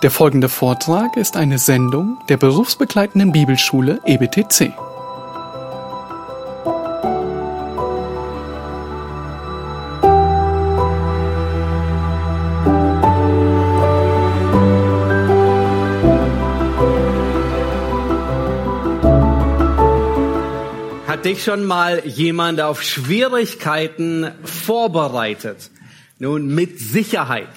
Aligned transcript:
Der 0.00 0.12
folgende 0.12 0.48
Vortrag 0.48 1.16
ist 1.16 1.36
eine 1.36 1.58
Sendung 1.58 2.18
der 2.28 2.36
berufsbegleitenden 2.36 3.32
Bibelschule 3.32 4.00
EBTC. 4.06 4.72
Hat 21.08 21.24
dich 21.24 21.42
schon 21.42 21.64
mal 21.64 22.06
jemand 22.06 22.60
auf 22.60 22.84
Schwierigkeiten 22.84 24.30
vorbereitet? 24.44 25.72
Nun, 26.20 26.54
mit 26.54 26.78
Sicherheit. 26.78 27.48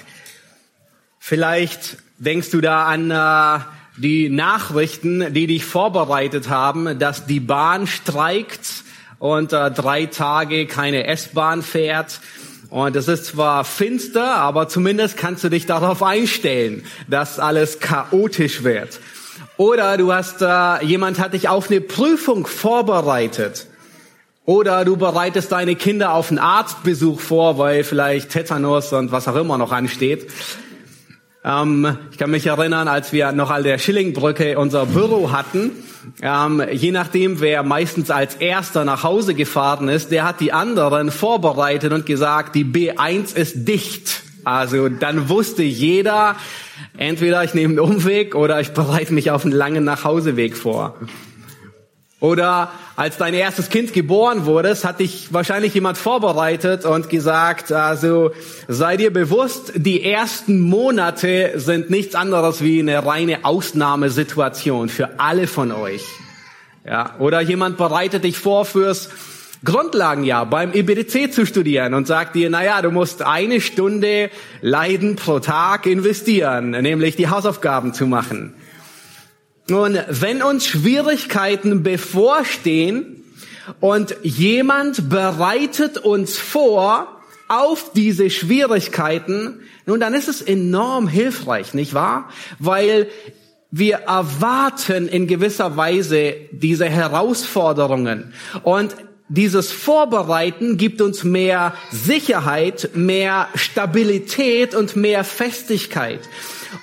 Vielleicht 1.20 2.01
denkst 2.24 2.50
du 2.50 2.60
da 2.60 2.86
an 2.86 3.10
äh, 3.10 3.64
die 3.96 4.28
Nachrichten, 4.28 5.34
die 5.34 5.46
dich 5.46 5.64
vorbereitet 5.64 6.48
haben, 6.48 6.98
dass 6.98 7.26
die 7.26 7.40
Bahn 7.40 7.86
streikt 7.86 8.84
und 9.18 9.52
äh, 9.52 9.70
drei 9.70 10.06
Tage 10.06 10.66
keine 10.66 11.06
S-Bahn 11.06 11.62
fährt. 11.62 12.20
Und 12.70 12.96
es 12.96 13.08
ist 13.08 13.26
zwar 13.26 13.64
finster, 13.64 14.36
aber 14.36 14.68
zumindest 14.68 15.16
kannst 15.16 15.44
du 15.44 15.50
dich 15.50 15.66
darauf 15.66 16.02
einstellen, 16.02 16.84
dass 17.08 17.38
alles 17.38 17.80
chaotisch 17.80 18.62
wird. 18.62 19.00
Oder 19.56 19.96
du 19.98 20.12
hast, 20.12 20.40
äh, 20.42 20.84
jemand 20.84 21.18
hat 21.18 21.34
dich 21.34 21.48
auf 21.48 21.70
eine 21.70 21.80
Prüfung 21.80 22.46
vorbereitet. 22.46 23.66
Oder 24.44 24.84
du 24.84 24.96
bereitest 24.96 25.52
deine 25.52 25.76
Kinder 25.76 26.14
auf 26.14 26.30
einen 26.30 26.38
Arztbesuch 26.38 27.20
vor, 27.20 27.58
weil 27.58 27.84
vielleicht 27.84 28.30
Tetanus 28.30 28.92
und 28.92 29.12
was 29.12 29.28
auch 29.28 29.36
immer 29.36 29.58
noch 29.58 29.72
ansteht. 29.72 30.28
Ähm, 31.44 31.96
ich 32.10 32.18
kann 32.18 32.30
mich 32.30 32.46
erinnern, 32.46 32.86
als 32.86 33.12
wir 33.12 33.32
noch 33.32 33.50
an 33.50 33.64
der 33.64 33.78
Schillingbrücke 33.78 34.58
unser 34.58 34.86
Büro 34.86 35.32
hatten, 35.32 35.72
ähm, 36.20 36.62
je 36.70 36.92
nachdem, 36.92 37.40
wer 37.40 37.62
meistens 37.62 38.10
als 38.10 38.36
erster 38.36 38.84
nach 38.84 39.02
Hause 39.02 39.34
gefahren 39.34 39.88
ist, 39.88 40.10
der 40.10 40.24
hat 40.24 40.40
die 40.40 40.52
anderen 40.52 41.10
vorbereitet 41.10 41.92
und 41.92 42.06
gesagt, 42.06 42.54
die 42.54 42.64
B1 42.64 43.36
ist 43.36 43.66
dicht. 43.68 44.22
Also 44.44 44.88
dann 44.88 45.28
wusste 45.28 45.62
jeder, 45.62 46.36
entweder 46.96 47.44
ich 47.44 47.54
nehme 47.54 47.80
einen 47.80 47.92
Umweg 47.92 48.34
oder 48.34 48.60
ich 48.60 48.70
bereite 48.70 49.12
mich 49.12 49.30
auf 49.30 49.44
einen 49.44 49.54
langen 49.54 49.84
Nachhauseweg 49.84 50.56
vor. 50.56 50.96
Oder 52.22 52.70
als 52.94 53.16
dein 53.16 53.34
erstes 53.34 53.68
Kind 53.68 53.92
geboren 53.92 54.46
wurde, 54.46 54.76
hat 54.84 55.00
dich 55.00 55.32
wahrscheinlich 55.32 55.74
jemand 55.74 55.98
vorbereitet 55.98 56.84
und 56.84 57.10
gesagt, 57.10 57.72
also 57.72 58.30
sei 58.68 58.96
dir 58.96 59.12
bewusst, 59.12 59.72
die 59.74 60.04
ersten 60.04 60.60
Monate 60.60 61.54
sind 61.56 61.90
nichts 61.90 62.14
anderes 62.14 62.62
wie 62.62 62.78
eine 62.78 63.04
reine 63.04 63.44
Ausnahmesituation 63.44 64.88
für 64.88 65.18
alle 65.18 65.48
von 65.48 65.72
euch. 65.72 66.04
Ja, 66.86 67.16
oder 67.18 67.40
jemand 67.40 67.76
bereitet 67.76 68.22
dich 68.22 68.38
vor 68.38 68.66
fürs 68.66 69.08
Grundlagenjahr 69.64 70.46
beim 70.46 70.72
IBDC 70.72 71.32
zu 71.32 71.44
studieren 71.44 71.92
und 71.92 72.06
sagt 72.06 72.36
dir, 72.36 72.50
naja, 72.50 72.82
du 72.82 72.92
musst 72.92 73.22
eine 73.22 73.60
Stunde 73.60 74.30
Leiden 74.60 75.16
pro 75.16 75.40
Tag 75.40 75.86
investieren, 75.86 76.70
nämlich 76.70 77.16
die 77.16 77.30
Hausaufgaben 77.30 77.92
zu 77.94 78.06
machen. 78.06 78.54
Nun, 79.68 79.98
wenn 80.08 80.42
uns 80.42 80.66
Schwierigkeiten 80.66 81.82
bevorstehen 81.82 83.24
und 83.80 84.16
jemand 84.22 85.08
bereitet 85.08 85.98
uns 85.98 86.36
vor 86.36 87.20
auf 87.48 87.92
diese 87.94 88.30
Schwierigkeiten, 88.30 89.60
nun, 89.86 90.00
dann 90.00 90.14
ist 90.14 90.28
es 90.28 90.42
enorm 90.42 91.08
hilfreich, 91.08 91.74
nicht 91.74 91.94
wahr? 91.94 92.28
Weil 92.58 93.08
wir 93.70 93.96
erwarten 94.06 95.08
in 95.08 95.26
gewisser 95.26 95.76
Weise 95.76 96.34
diese 96.52 96.86
Herausforderungen 96.86 98.32
und 98.62 98.94
dieses 99.32 99.72
Vorbereiten 99.72 100.76
gibt 100.76 101.00
uns 101.00 101.24
mehr 101.24 101.74
Sicherheit, 101.90 102.90
mehr 102.92 103.48
Stabilität 103.54 104.74
und 104.74 104.94
mehr 104.94 105.24
Festigkeit. 105.24 106.20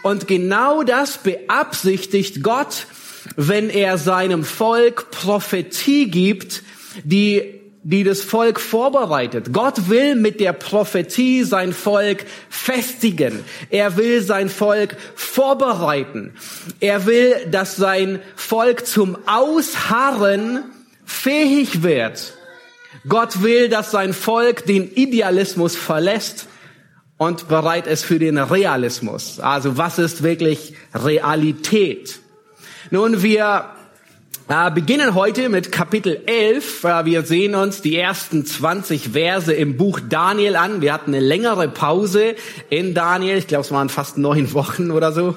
Und 0.01 0.27
genau 0.27 0.81
das 0.81 1.19
beabsichtigt 1.19 2.41
Gott, 2.41 2.87
wenn 3.35 3.69
er 3.69 3.99
seinem 3.99 4.43
Volk 4.43 5.11
Prophetie 5.11 6.09
gibt, 6.09 6.63
die 7.03 7.59
die 7.81 8.03
das 8.03 8.21
Volk 8.21 8.59
vorbereitet. 8.59 9.53
Gott 9.53 9.89
will 9.89 10.15
mit 10.15 10.41
der 10.41 10.51
Prophetie 10.51 11.45
sein 11.45 11.71
Volk 11.71 12.25
festigen. 12.49 13.39
Er 13.69 13.95
will 13.95 14.21
sein 14.21 14.49
Volk 14.49 14.97
vorbereiten. 15.15 16.33
Er 16.81 17.05
will, 17.05 17.35
dass 17.49 17.77
sein 17.77 18.19
Volk 18.35 18.85
zum 18.85 19.17
Ausharren 19.25 20.65
fähig 21.05 21.81
wird. 21.81 22.33
Gott 23.09 23.41
will, 23.43 23.69
dass 23.69 23.91
sein 23.91 24.13
Volk 24.13 24.65
den 24.65 24.89
Idealismus 24.93 25.75
verlässt 25.75 26.47
und 27.17 27.47
bereit 27.47 27.87
ist 27.87 28.05
für 28.05 28.19
den 28.19 28.37
Realismus. 28.37 29.39
Also 29.39 29.77
was 29.77 29.99
ist 29.99 30.23
wirklich 30.23 30.73
Realität? 30.93 32.19
Nun, 32.91 33.21
wir 33.21 33.65
äh, 34.47 34.71
beginnen 34.71 35.13
heute 35.13 35.49
mit 35.49 35.71
Kapitel 35.71 36.23
11. 36.25 36.83
Äh, 36.83 37.05
wir 37.05 37.23
sehen 37.23 37.55
uns 37.55 37.81
die 37.81 37.95
ersten 37.95 38.45
20 38.45 39.09
Verse 39.09 39.53
im 39.53 39.77
Buch 39.77 39.99
Daniel 39.99 40.55
an. 40.55 40.81
Wir 40.81 40.93
hatten 40.93 41.13
eine 41.13 41.23
längere 41.23 41.67
Pause 41.67 42.35
in 42.69 42.93
Daniel. 42.93 43.37
Ich 43.37 43.45
glaube, 43.45 43.61
es 43.63 43.71
waren 43.71 43.89
fast 43.89 44.17
neun 44.17 44.53
Wochen 44.53 44.91
oder 44.91 45.11
so. 45.11 45.35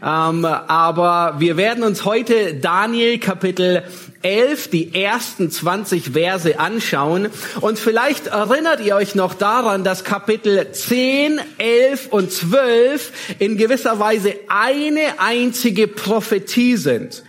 Ähm, 0.00 0.44
aber 0.44 1.36
wir 1.38 1.56
werden 1.56 1.82
uns 1.82 2.04
heute 2.04 2.54
Daniel 2.54 3.18
Kapitel 3.18 3.82
11, 4.22 4.68
die 4.70 4.94
ersten 4.94 5.50
20 5.50 6.12
Verse 6.12 6.58
anschauen. 6.58 7.28
Und 7.60 7.78
vielleicht 7.78 8.28
erinnert 8.28 8.80
ihr 8.80 8.96
euch 8.96 9.14
noch 9.14 9.34
daran, 9.34 9.84
dass 9.84 10.04
Kapitel 10.04 10.70
10, 10.70 11.40
11 11.58 12.08
und 12.10 12.32
12 12.32 13.12
in 13.38 13.56
gewisser 13.56 13.98
Weise 13.98 14.34
eine 14.48 15.18
einzige 15.18 15.88
Prophetie 15.88 16.76
sind. 16.76 17.22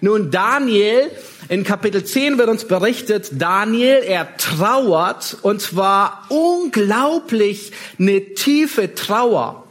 Nun, 0.00 0.30
Daniel, 0.30 1.10
in 1.48 1.64
Kapitel 1.64 2.04
10 2.04 2.38
wird 2.38 2.48
uns 2.48 2.64
berichtet, 2.64 3.30
Daniel, 3.32 4.02
er 4.04 4.36
trauert, 4.36 5.36
und 5.42 5.60
zwar 5.60 6.26
unglaublich 6.28 7.72
eine 7.98 8.34
tiefe 8.34 8.94
Trauer. 8.94 9.61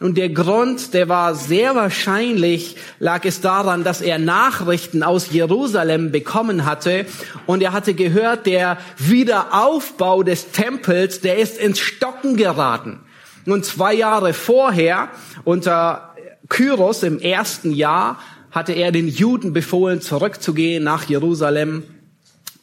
Und 0.00 0.16
der 0.16 0.28
Grund, 0.28 0.94
der 0.94 1.08
war 1.08 1.34
sehr 1.34 1.74
wahrscheinlich, 1.74 2.76
lag 3.00 3.24
es 3.24 3.40
daran, 3.40 3.82
dass 3.82 4.00
er 4.00 4.20
Nachrichten 4.20 5.02
aus 5.02 5.32
Jerusalem 5.32 6.12
bekommen 6.12 6.64
hatte 6.64 7.04
und 7.46 7.64
er 7.64 7.72
hatte 7.72 7.94
gehört, 7.94 8.46
der 8.46 8.78
Wiederaufbau 8.96 10.22
des 10.22 10.52
Tempels, 10.52 11.20
der 11.20 11.38
ist 11.38 11.58
ins 11.58 11.80
Stocken 11.80 12.36
geraten. 12.36 13.00
Nun 13.44 13.64
zwei 13.64 13.92
Jahre 13.92 14.34
vorher, 14.34 15.08
unter 15.42 16.14
Kyros 16.48 17.02
im 17.02 17.18
ersten 17.18 17.72
Jahr, 17.72 18.20
hatte 18.52 18.74
er 18.74 18.92
den 18.92 19.08
Juden 19.08 19.52
befohlen, 19.52 20.00
zurückzugehen 20.00 20.84
nach 20.84 21.08
Jerusalem 21.08 21.82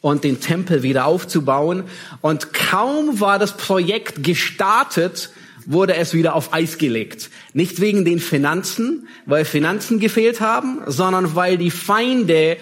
und 0.00 0.24
den 0.24 0.40
Tempel 0.40 0.82
wieder 0.82 1.04
aufzubauen. 1.04 1.84
Und 2.22 2.54
kaum 2.54 3.20
war 3.20 3.38
das 3.38 3.58
Projekt 3.58 4.24
gestartet, 4.24 5.30
wurde 5.66 5.96
es 5.96 6.14
wieder 6.14 6.34
auf 6.34 6.54
Eis 6.54 6.78
gelegt. 6.78 7.30
Nicht 7.52 7.80
wegen 7.80 8.04
den 8.04 8.20
Finanzen, 8.20 9.08
weil 9.26 9.44
Finanzen 9.44 9.98
gefehlt 9.98 10.40
haben, 10.40 10.78
sondern 10.86 11.34
weil 11.34 11.58
die 11.58 11.70
Feinde 11.70 12.56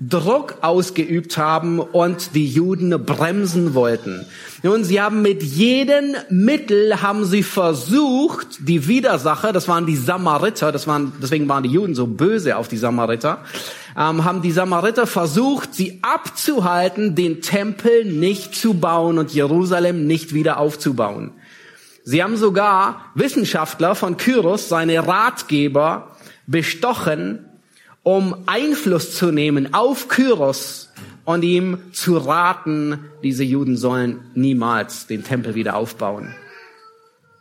Druck 0.00 0.58
ausgeübt 0.60 1.38
haben 1.38 1.80
und 1.80 2.34
die 2.34 2.46
Juden 2.46 2.90
bremsen 3.04 3.74
wollten. 3.74 4.26
Nun, 4.62 4.84
sie 4.84 5.00
haben 5.00 5.22
mit 5.22 5.42
jedem 5.42 6.14
Mittel 6.28 7.00
haben 7.00 7.24
sie 7.24 7.42
versucht, 7.42 8.58
die 8.60 8.86
Widersacher, 8.86 9.52
das 9.52 9.68
waren 9.68 9.86
die 9.86 9.96
Samariter, 9.96 10.70
das 10.70 10.86
waren, 10.86 11.14
deswegen 11.22 11.48
waren 11.48 11.62
die 11.62 11.70
Juden 11.70 11.94
so 11.94 12.06
böse 12.06 12.58
auf 12.58 12.68
die 12.68 12.76
Samariter, 12.76 13.42
ähm, 13.96 14.24
haben 14.24 14.42
die 14.42 14.52
Samariter 14.52 15.06
versucht, 15.06 15.74
sie 15.74 16.00
abzuhalten, 16.02 17.14
den 17.14 17.40
Tempel 17.40 18.04
nicht 18.04 18.54
zu 18.54 18.74
bauen 18.74 19.18
und 19.18 19.32
Jerusalem 19.32 20.06
nicht 20.06 20.34
wieder 20.34 20.58
aufzubauen. 20.58 21.32
Sie 22.10 22.24
haben 22.24 22.36
sogar 22.36 23.04
Wissenschaftler 23.14 23.94
von 23.94 24.16
Kyros, 24.16 24.68
seine 24.68 25.06
Ratgeber, 25.06 26.16
bestochen, 26.48 27.44
um 28.02 28.34
Einfluss 28.46 29.14
zu 29.14 29.30
nehmen 29.30 29.74
auf 29.74 30.08
Kyros 30.08 30.90
und 31.24 31.44
ihm 31.44 31.78
zu 31.92 32.16
raten, 32.16 32.98
diese 33.22 33.44
Juden 33.44 33.76
sollen 33.76 34.28
niemals 34.34 35.06
den 35.06 35.22
Tempel 35.22 35.54
wieder 35.54 35.76
aufbauen. 35.76 36.34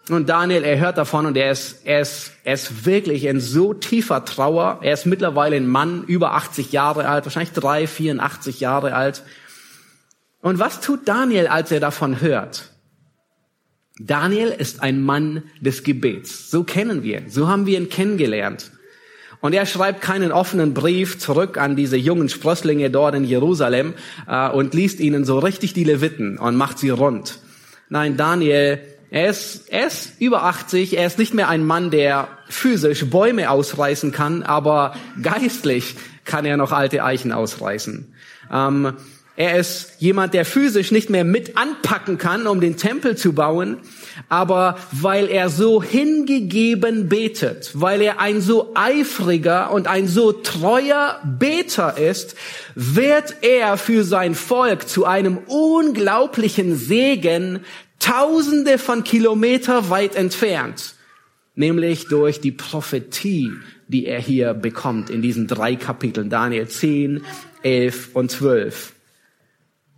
Und 0.07 0.29
Daniel, 0.29 0.63
er 0.63 0.77
hört 0.77 0.99
davon 0.99 1.25
und 1.25 1.35
er 1.35 1.49
ist, 1.49 1.87
er 1.87 2.01
ist, 2.01 2.33
er 2.43 2.53
ist 2.53 2.85
wirklich 2.85 3.25
in 3.25 3.39
so 3.39 3.73
tiefer 3.73 4.23
Trauer. 4.23 4.81
Er 4.83 4.93
ist 4.93 5.07
mittlerweile 5.07 5.55
ein 5.55 5.67
Mann, 5.67 6.03
über 6.03 6.35
80 6.35 6.71
Jahre 6.71 7.09
alt, 7.09 7.25
wahrscheinlich 7.25 7.53
3, 7.53 7.87
84 7.87 8.59
Jahre 8.59 8.93
alt. 8.93 9.23
Und 10.43 10.59
was 10.59 10.79
tut 10.79 11.07
Daniel, 11.07 11.47
als 11.47 11.71
er 11.71 11.79
davon 11.79 12.21
hört? 12.21 12.69
Daniel 13.99 14.49
ist 14.49 14.81
ein 14.81 15.01
Mann 15.03 15.43
des 15.59 15.83
Gebets. 15.83 16.49
So 16.49 16.63
kennen 16.63 17.03
wir. 17.03 17.23
So 17.27 17.49
haben 17.49 17.65
wir 17.65 17.77
ihn 17.77 17.89
kennengelernt. 17.89 18.71
Und 19.41 19.53
er 19.53 19.65
schreibt 19.65 20.01
keinen 20.01 20.31
offenen 20.31 20.73
Brief 20.73 21.19
zurück 21.19 21.57
an 21.57 21.75
diese 21.75 21.97
jungen 21.97 22.29
Sprösslinge 22.29 22.89
dort 22.89 23.15
in 23.15 23.23
Jerusalem 23.23 23.93
äh, 24.27 24.49
und 24.49 24.73
liest 24.73 24.99
ihnen 24.99 25.25
so 25.25 25.39
richtig 25.39 25.73
die 25.73 25.83
Leviten 25.83 26.37
und 26.37 26.55
macht 26.55 26.79
sie 26.79 26.89
rund. 26.89 27.39
Nein, 27.89 28.17
Daniel, 28.17 28.79
er 29.11 29.29
ist, 29.29 29.69
er 29.69 29.87
ist 29.87 30.19
über 30.19 30.43
80, 30.43 30.97
er 30.97 31.07
ist 31.07 31.17
nicht 31.17 31.33
mehr 31.33 31.49
ein 31.49 31.65
Mann, 31.65 31.89
der 31.89 32.27
physisch 32.47 33.09
Bäume 33.09 33.49
ausreißen 33.49 34.11
kann, 34.11 34.43
aber 34.43 34.93
geistlich 35.21 35.95
kann 36.25 36.45
er 36.45 36.57
noch 36.57 36.71
alte 36.71 37.03
Eichen 37.03 37.31
ausreißen. 37.31 38.13
Ähm, 38.51 38.93
er 39.39 39.57
ist 39.57 39.93
jemand, 39.99 40.33
der 40.33 40.43
physisch 40.43 40.91
nicht 40.91 41.09
mehr 41.09 41.23
mit 41.23 41.55
anpacken 41.55 42.17
kann, 42.17 42.45
um 42.45 42.59
den 42.59 42.75
Tempel 42.75 43.15
zu 43.15 43.31
bauen, 43.31 43.77
aber 44.27 44.77
weil 44.91 45.29
er 45.29 45.47
so 45.47 45.81
hingegeben 45.81 47.07
betet, 47.07 47.71
weil 47.73 48.01
er 48.01 48.19
ein 48.19 48.41
so 48.41 48.73
eifriger 48.75 49.71
und 49.71 49.87
ein 49.87 50.09
so 50.09 50.33
treuer 50.33 51.21
Beter 51.23 51.97
ist, 51.97 52.35
wird 52.75 53.37
er 53.39 53.77
für 53.77 54.03
sein 54.03 54.35
Volk 54.35 54.89
zu 54.89 55.05
einem 55.05 55.37
unglaublichen 55.47 56.75
Segen 56.75 57.61
tausende 57.99 58.77
von 58.77 59.05
Kilometer 59.05 59.89
weit 59.89 60.17
entfernt, 60.17 60.95
nämlich 61.55 62.09
durch 62.09 62.41
die 62.41 62.51
Prophetie, 62.51 63.53
die 63.87 64.05
er 64.05 64.19
hier 64.19 64.53
bekommt 64.53 65.09
in 65.09 65.21
diesen 65.21 65.47
drei 65.47 65.77
Kapiteln, 65.77 66.29
Daniel 66.29 66.67
10, 66.67 67.23
11 67.63 68.09
und 68.15 68.31
12. 68.31 68.95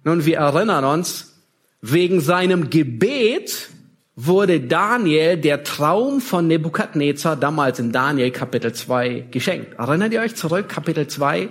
Nun, 0.03 0.25
wir 0.25 0.38
erinnern 0.38 0.83
uns, 0.83 1.42
wegen 1.81 2.21
seinem 2.21 2.69
Gebet 2.69 3.69
wurde 4.15 4.59
Daniel 4.59 5.38
der 5.38 5.63
Traum 5.63 6.21
von 6.21 6.48
Nebukadnezar 6.48 7.36
damals 7.36 7.80
in 7.80 7.92
Daniel 7.92 8.31
Kapitel 8.31 8.74
2 8.74 9.27
geschenkt. 9.31 9.77
Erinnert 9.77 10.12
ihr 10.12 10.21
euch 10.21 10.36
zurück, 10.36 10.69
Kapitel 10.69 11.07
2? 11.07 11.50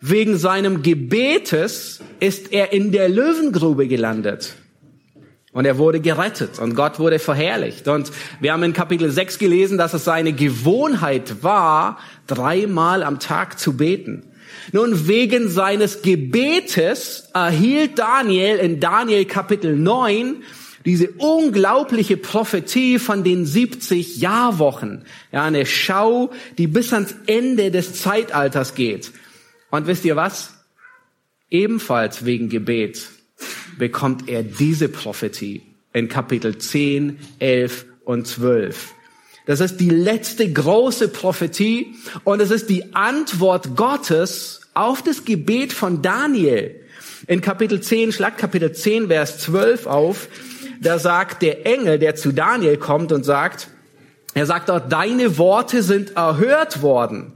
Wegen 0.00 0.36
seinem 0.36 0.82
Gebetes 0.82 2.00
ist 2.20 2.52
er 2.52 2.72
in 2.72 2.92
der 2.92 3.08
Löwengrube 3.08 3.88
gelandet. 3.88 4.54
Und 5.52 5.64
er 5.64 5.78
wurde 5.78 6.00
gerettet 6.00 6.58
und 6.58 6.74
Gott 6.74 6.98
wurde 6.98 7.18
verherrlicht. 7.18 7.88
Und 7.88 8.12
wir 8.40 8.52
haben 8.52 8.62
in 8.62 8.72
Kapitel 8.72 9.10
6 9.10 9.38
gelesen, 9.38 9.78
dass 9.78 9.94
es 9.94 10.04
seine 10.04 10.32
Gewohnheit 10.32 11.42
war, 11.42 11.98
dreimal 12.26 13.02
am 13.02 13.18
Tag 13.18 13.58
zu 13.58 13.76
beten. 13.76 14.27
Nun, 14.72 15.08
wegen 15.08 15.48
seines 15.48 16.02
Gebetes 16.02 17.28
erhielt 17.34 17.98
Daniel 17.98 18.58
in 18.58 18.80
Daniel 18.80 19.24
Kapitel 19.24 19.76
9 19.76 20.42
diese 20.84 21.10
unglaubliche 21.18 22.16
Prophetie 22.16 22.98
von 22.98 23.24
den 23.24 23.44
70 23.44 24.18
Jahrwochen. 24.18 25.04
Ja, 25.32 25.44
eine 25.44 25.66
Schau, 25.66 26.30
die 26.56 26.66
bis 26.66 26.92
ans 26.92 27.14
Ende 27.26 27.70
des 27.70 28.00
Zeitalters 28.00 28.74
geht. 28.74 29.12
Und 29.70 29.86
wisst 29.86 30.04
ihr 30.04 30.16
was? 30.16 30.54
Ebenfalls 31.50 32.24
wegen 32.24 32.48
Gebet 32.48 33.08
bekommt 33.78 34.28
er 34.28 34.42
diese 34.42 34.88
Prophetie 34.88 35.62
in 35.92 36.08
Kapitel 36.08 36.58
10, 36.58 37.18
11 37.38 37.86
und 38.04 38.26
12. 38.26 38.94
Das 39.48 39.60
ist 39.60 39.80
die 39.80 39.88
letzte 39.88 40.52
große 40.52 41.08
Prophetie 41.08 41.94
und 42.22 42.42
es 42.42 42.50
ist 42.50 42.68
die 42.68 42.94
Antwort 42.94 43.76
Gottes 43.76 44.60
auf 44.74 45.00
das 45.00 45.24
Gebet 45.24 45.72
von 45.72 46.02
Daniel. 46.02 46.78
In 47.26 47.40
Kapitel 47.40 47.80
10, 47.80 48.12
schlag 48.12 48.36
Kapitel 48.36 48.72
10, 48.72 49.08
Vers 49.08 49.38
12 49.38 49.86
auf, 49.86 50.28
da 50.82 50.98
sagt 50.98 51.40
der 51.40 51.64
Engel, 51.64 51.98
der 51.98 52.14
zu 52.14 52.32
Daniel 52.32 52.76
kommt 52.76 53.10
und 53.10 53.24
sagt, 53.24 53.68
er 54.34 54.44
sagt 54.44 54.68
dort, 54.68 54.92
deine 54.92 55.38
Worte 55.38 55.82
sind 55.82 56.14
erhört 56.14 56.82
worden. 56.82 57.32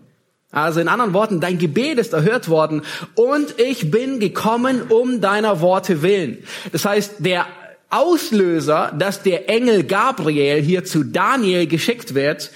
Also 0.50 0.81
in 0.81 0.88
anderen 0.88 1.15
Worten, 1.15 1.41
dein 1.41 1.56
Gebet 1.56 1.97
ist 1.97 2.12
erhört 2.12 2.50
worden 2.50 2.82
und 3.15 3.58
ich 3.58 3.91
bin 3.91 4.20
gekommen 4.20 4.82
um 4.91 5.23
deiner 5.23 5.62
Worte 5.62 6.03
willen. 6.03 6.44
Das 6.73 6.85
heißt, 6.85 7.15
der 7.20 7.47
Auslöser, 7.93 8.93
dass 8.99 9.23
der 9.23 9.49
Engel 9.49 9.85
Gabriel 9.85 10.62
hier 10.62 10.85
zu 10.85 11.05
Daniel 11.05 11.67
geschickt 11.67 12.15
wird, 12.15 12.50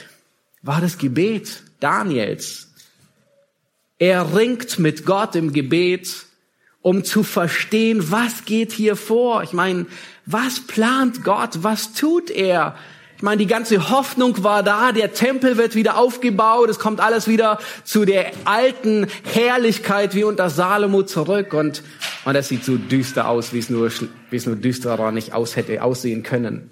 war 0.62 0.80
das 0.80 0.98
Gebet 0.98 1.62
Daniels. 1.80 2.68
Er 3.98 4.34
ringt 4.34 4.78
mit 4.78 5.06
Gott 5.06 5.36
im 5.36 5.52
Gebet, 5.52 6.26
um 6.82 7.04
zu 7.04 7.22
verstehen, 7.22 8.10
was 8.10 8.44
geht 8.44 8.72
hier 8.72 8.96
vor. 8.96 9.42
Ich 9.42 9.52
meine, 9.52 9.86
was 10.24 10.60
plant 10.60 11.24
Gott? 11.24 11.62
Was 11.62 11.92
tut 11.92 12.30
er? 12.30 12.76
Ich 13.16 13.22
meine, 13.22 13.38
die 13.38 13.46
ganze 13.46 13.88
Hoffnung 13.90 14.44
war 14.44 14.62
da, 14.62 14.92
der 14.92 15.14
Tempel 15.14 15.56
wird 15.56 15.74
wieder 15.74 15.96
aufgebaut, 15.96 16.68
es 16.68 16.78
kommt 16.78 17.00
alles 17.00 17.26
wieder 17.26 17.58
zu 17.82 18.04
der 18.04 18.32
alten 18.44 19.06
Herrlichkeit 19.32 20.14
wie 20.14 20.24
unter 20.24 20.50
Salomo 20.50 21.02
zurück 21.02 21.54
und, 21.54 21.82
und 22.26 22.34
es 22.34 22.48
sieht 22.48 22.62
so 22.64 22.76
düster 22.76 23.28
aus, 23.28 23.54
wie 23.54 23.58
es 23.58 23.70
nur, 23.70 23.90
wie 24.30 24.36
es 24.36 24.44
nur 24.44 24.56
düsterer 24.56 25.12
nicht 25.12 25.32
aus 25.32 25.56
hätte 25.56 25.82
aussehen 25.82 26.24
können. 26.24 26.68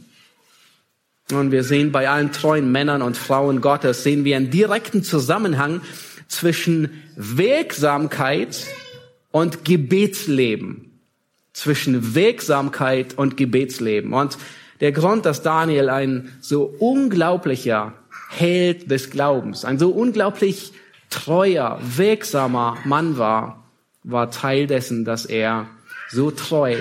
Und 1.33 1.51
wir 1.51 1.65
sehen 1.65 1.93
bei 1.93 2.11
allen 2.11 2.33
treuen 2.33 2.71
Männern 2.71 3.01
und 3.01 3.17
Frauen 3.17 3.63
Gottes, 3.63 4.03
sehen 4.03 4.25
wir 4.25 4.37
einen 4.37 4.51
direkten 4.51 5.03
Zusammenhang 5.03 5.81
zwischen 6.29 7.03
Wirksamkeit 7.17 8.67
und 9.31 9.65
Gebetsleben. 9.65 11.01
Zwischen 11.55 12.15
Wirksamkeit 12.15 13.17
und 13.17 13.39
Gebetsleben. 13.39 14.13
Und 14.13 14.37
der 14.81 14.93
Grund, 14.93 15.25
dass 15.25 15.43
Daniel 15.43 15.89
ein 15.89 16.33
so 16.41 16.65
unglaublicher 16.79 17.93
Held 18.31 18.91
des 18.91 19.11
Glaubens, 19.11 19.65
ein 19.65 19.79
so 19.79 19.91
unglaublich 19.91 20.73
treuer, 21.11 21.79
wirksamer 21.83 22.77
Mann 22.85 23.19
war, 23.19 23.65
war 24.03 24.31
Teil 24.31 24.67
dessen, 24.67 25.05
dass 25.05 25.25
er 25.25 25.67
so 26.11 26.31
treu, 26.31 26.77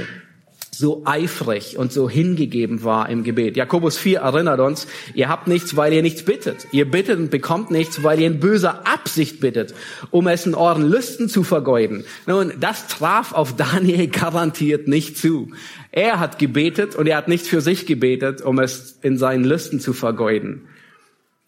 so 0.73 1.03
eifrig 1.05 1.77
und 1.77 1.93
so 1.93 2.09
hingegeben 2.09 2.83
war 2.83 3.07
im 3.09 3.23
Gebet. 3.23 3.55
Jakobus 3.55 3.97
4 3.97 4.19
erinnert 4.19 4.59
uns, 4.59 4.87
ihr 5.13 5.29
habt 5.29 5.47
nichts, 5.47 5.75
weil 5.75 5.93
ihr 5.93 6.01
nichts 6.01 6.23
bittet. 6.23 6.67
Ihr 6.71 6.89
bittet 6.89 7.19
und 7.19 7.29
bekommt 7.29 7.69
nichts, 7.69 8.03
weil 8.03 8.19
ihr 8.19 8.27
in 8.27 8.39
böser 8.39 8.87
Absicht 8.87 9.39
bittet, 9.39 9.73
um 10.09 10.27
es 10.27 10.45
in 10.45 10.55
euren 10.55 10.89
Lüsten 10.89 11.29
zu 11.29 11.43
vergeuden. 11.43 12.05
Nun, 12.25 12.53
das 12.59 12.87
traf 12.87 13.33
auf 13.33 13.55
Daniel 13.55 14.07
garantiert 14.11 14.87
nicht 14.87 15.17
zu. 15.17 15.51
Er 15.91 16.19
hat 16.19 16.39
gebetet 16.39 16.95
und 16.95 17.07
er 17.07 17.17
hat 17.17 17.27
nicht 17.27 17.45
für 17.45 17.61
sich 17.61 17.85
gebetet, 17.85 18.41
um 18.41 18.59
es 18.59 18.97
in 19.03 19.17
seinen 19.17 19.43
Lüsten 19.43 19.79
zu 19.79 19.93
vergeuden. 19.93 20.67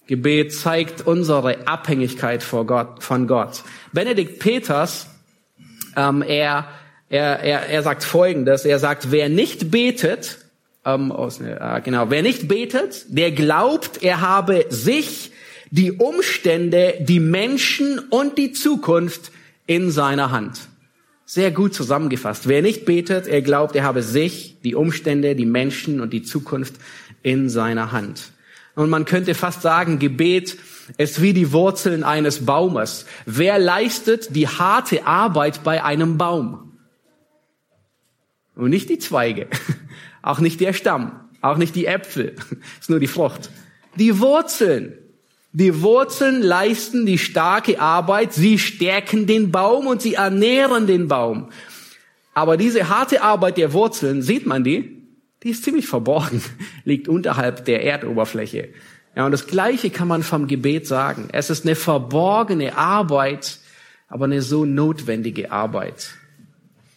Gebet 0.07 0.54
zeigt 0.54 1.08
unsere 1.08 1.67
Abhängigkeit 1.67 2.44
vor 2.44 2.67
Gott, 2.67 3.01
von 3.01 3.25
Gott. 3.25 3.63
Benedikt 3.91 4.38
Peters, 4.38 5.08
ähm, 5.98 6.22
er, 6.22 6.67
er, 7.10 7.40
er, 7.40 7.68
er 7.68 7.84
sagt 7.84 8.04
Folgendes. 8.04 8.66
Er 8.66 8.80
sagt, 8.80 9.12
wer 9.12 9.30
nicht 9.30 9.72
betet, 9.72 10.40
ähm, 10.86 11.12
aus, 11.12 11.40
äh, 11.42 11.82
genau, 11.84 12.10
wer 12.10 12.22
nicht 12.22 12.48
betet, 12.48 13.06
der 13.10 13.32
glaubt, 13.32 14.04
er 14.04 14.22
habe 14.22 14.66
sich, 14.70 15.32
die 15.72 15.92
Umstände, 15.92 16.94
die 17.02 17.20
Menschen 17.20 18.00
und 18.00 18.38
die 18.38 18.52
Zukunft 18.52 19.32
in 19.66 19.92
seiner 19.92 20.32
Hand. 20.32 20.70
Sehr 21.26 21.52
gut 21.52 21.74
zusammengefasst. 21.74 22.48
Wer 22.48 22.62
nicht 22.62 22.86
betet, 22.86 23.28
er 23.28 23.42
glaubt, 23.42 23.76
er 23.76 23.84
habe 23.84 24.04
sich, 24.04 24.58
die 24.64 24.76
Umstände, 24.76 25.36
die 25.36 25.48
Menschen 25.48 26.00
und 26.00 26.14
die 26.14 26.22
Zukunft 26.22 26.76
in 27.24 27.50
seiner 27.50 27.92
Hand. 27.92 28.32
Und 28.76 28.90
man 28.90 29.06
könnte 29.06 29.34
fast 29.34 29.64
sagen, 29.64 30.00
Gebet 30.00 30.58
ist 30.98 31.22
wie 31.22 31.34
die 31.34 31.52
Wurzeln 31.52 32.04
eines 32.04 32.46
Baumes. 32.46 33.06
Wer 33.26 33.58
leistet 33.58 34.36
die 34.36 34.48
harte 34.48 35.08
Arbeit 35.08 35.64
bei 35.64 35.84
einem 35.84 36.18
Baum? 36.18 36.64
Und 38.56 38.70
nicht 38.70 38.90
die 38.90 39.00
Zweige, 39.00 39.48
auch 40.22 40.40
nicht 40.40 40.60
der 40.62 40.74
Stamm, 40.74 41.20
auch 41.42 41.58
nicht 41.58 41.76
die 41.76 41.86
Äpfel, 41.86 42.36
ist 42.80 42.90
nur 42.90 43.00
die 43.00 43.08
Frucht. 43.08 43.50
Die 43.98 44.20
Wurzeln. 44.20 44.94
Die 45.54 45.82
Wurzeln 45.82 46.42
leisten 46.42 47.06
die 47.06 47.18
starke 47.18 47.80
Arbeit, 47.80 48.34
sie 48.34 48.60
stärken 48.60 49.26
den 49.26 49.52
Baum 49.52 49.88
und 49.88 50.02
sie 50.02 50.16
ernähren 50.16 50.86
den 50.86 51.08
Baum. 51.08 51.50
Aber 52.34 52.58
diese 52.58 52.90
harte 52.90 53.22
Arbeit 53.22 53.58
der 53.58 53.72
Wurzeln, 53.72 54.22
sieht 54.22 54.46
man 54.46 54.66
die? 54.66 55.02
Die 55.44 55.52
ist 55.52 55.64
ziemlich 55.64 55.88
verborgen, 55.88 56.42
liegt 56.84 57.08
unterhalb 57.08 57.64
der 57.64 57.84
Erdoberfläche. 57.84 58.70
Ja, 59.16 59.26
und 59.26 59.32
das 59.32 59.48
Gleiche 59.48 59.90
kann 59.90 60.10
man 60.10 60.24
vom 60.24 60.48
Gebet 60.48 60.88
sagen. 60.88 61.30
Es 61.32 61.50
ist 61.50 61.66
eine 61.66 61.76
verborgene 61.76 62.78
Arbeit, 62.78 63.60
aber 64.10 64.26
eine 64.26 64.42
so 64.42 64.66
notwendige 64.66 65.52
Arbeit. 65.52 66.16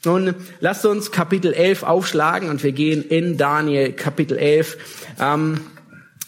Nun, 0.05 0.35
lasst 0.61 0.87
uns 0.87 1.11
Kapitel 1.11 1.53
11 1.53 1.83
aufschlagen 1.83 2.51
und 2.51 2.63
wir 2.63 2.71
gehen 2.71 3.03
in 3.03 3.37
Daniel 3.37 3.93
Kapitel 3.93 4.39
11. 4.39 4.79
Ähm, 5.21 5.61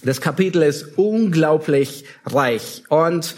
das 0.02 0.20
Kapitel 0.20 0.62
ist 0.62 0.98
unglaublich 0.98 2.04
reich 2.26 2.82
und 2.88 3.36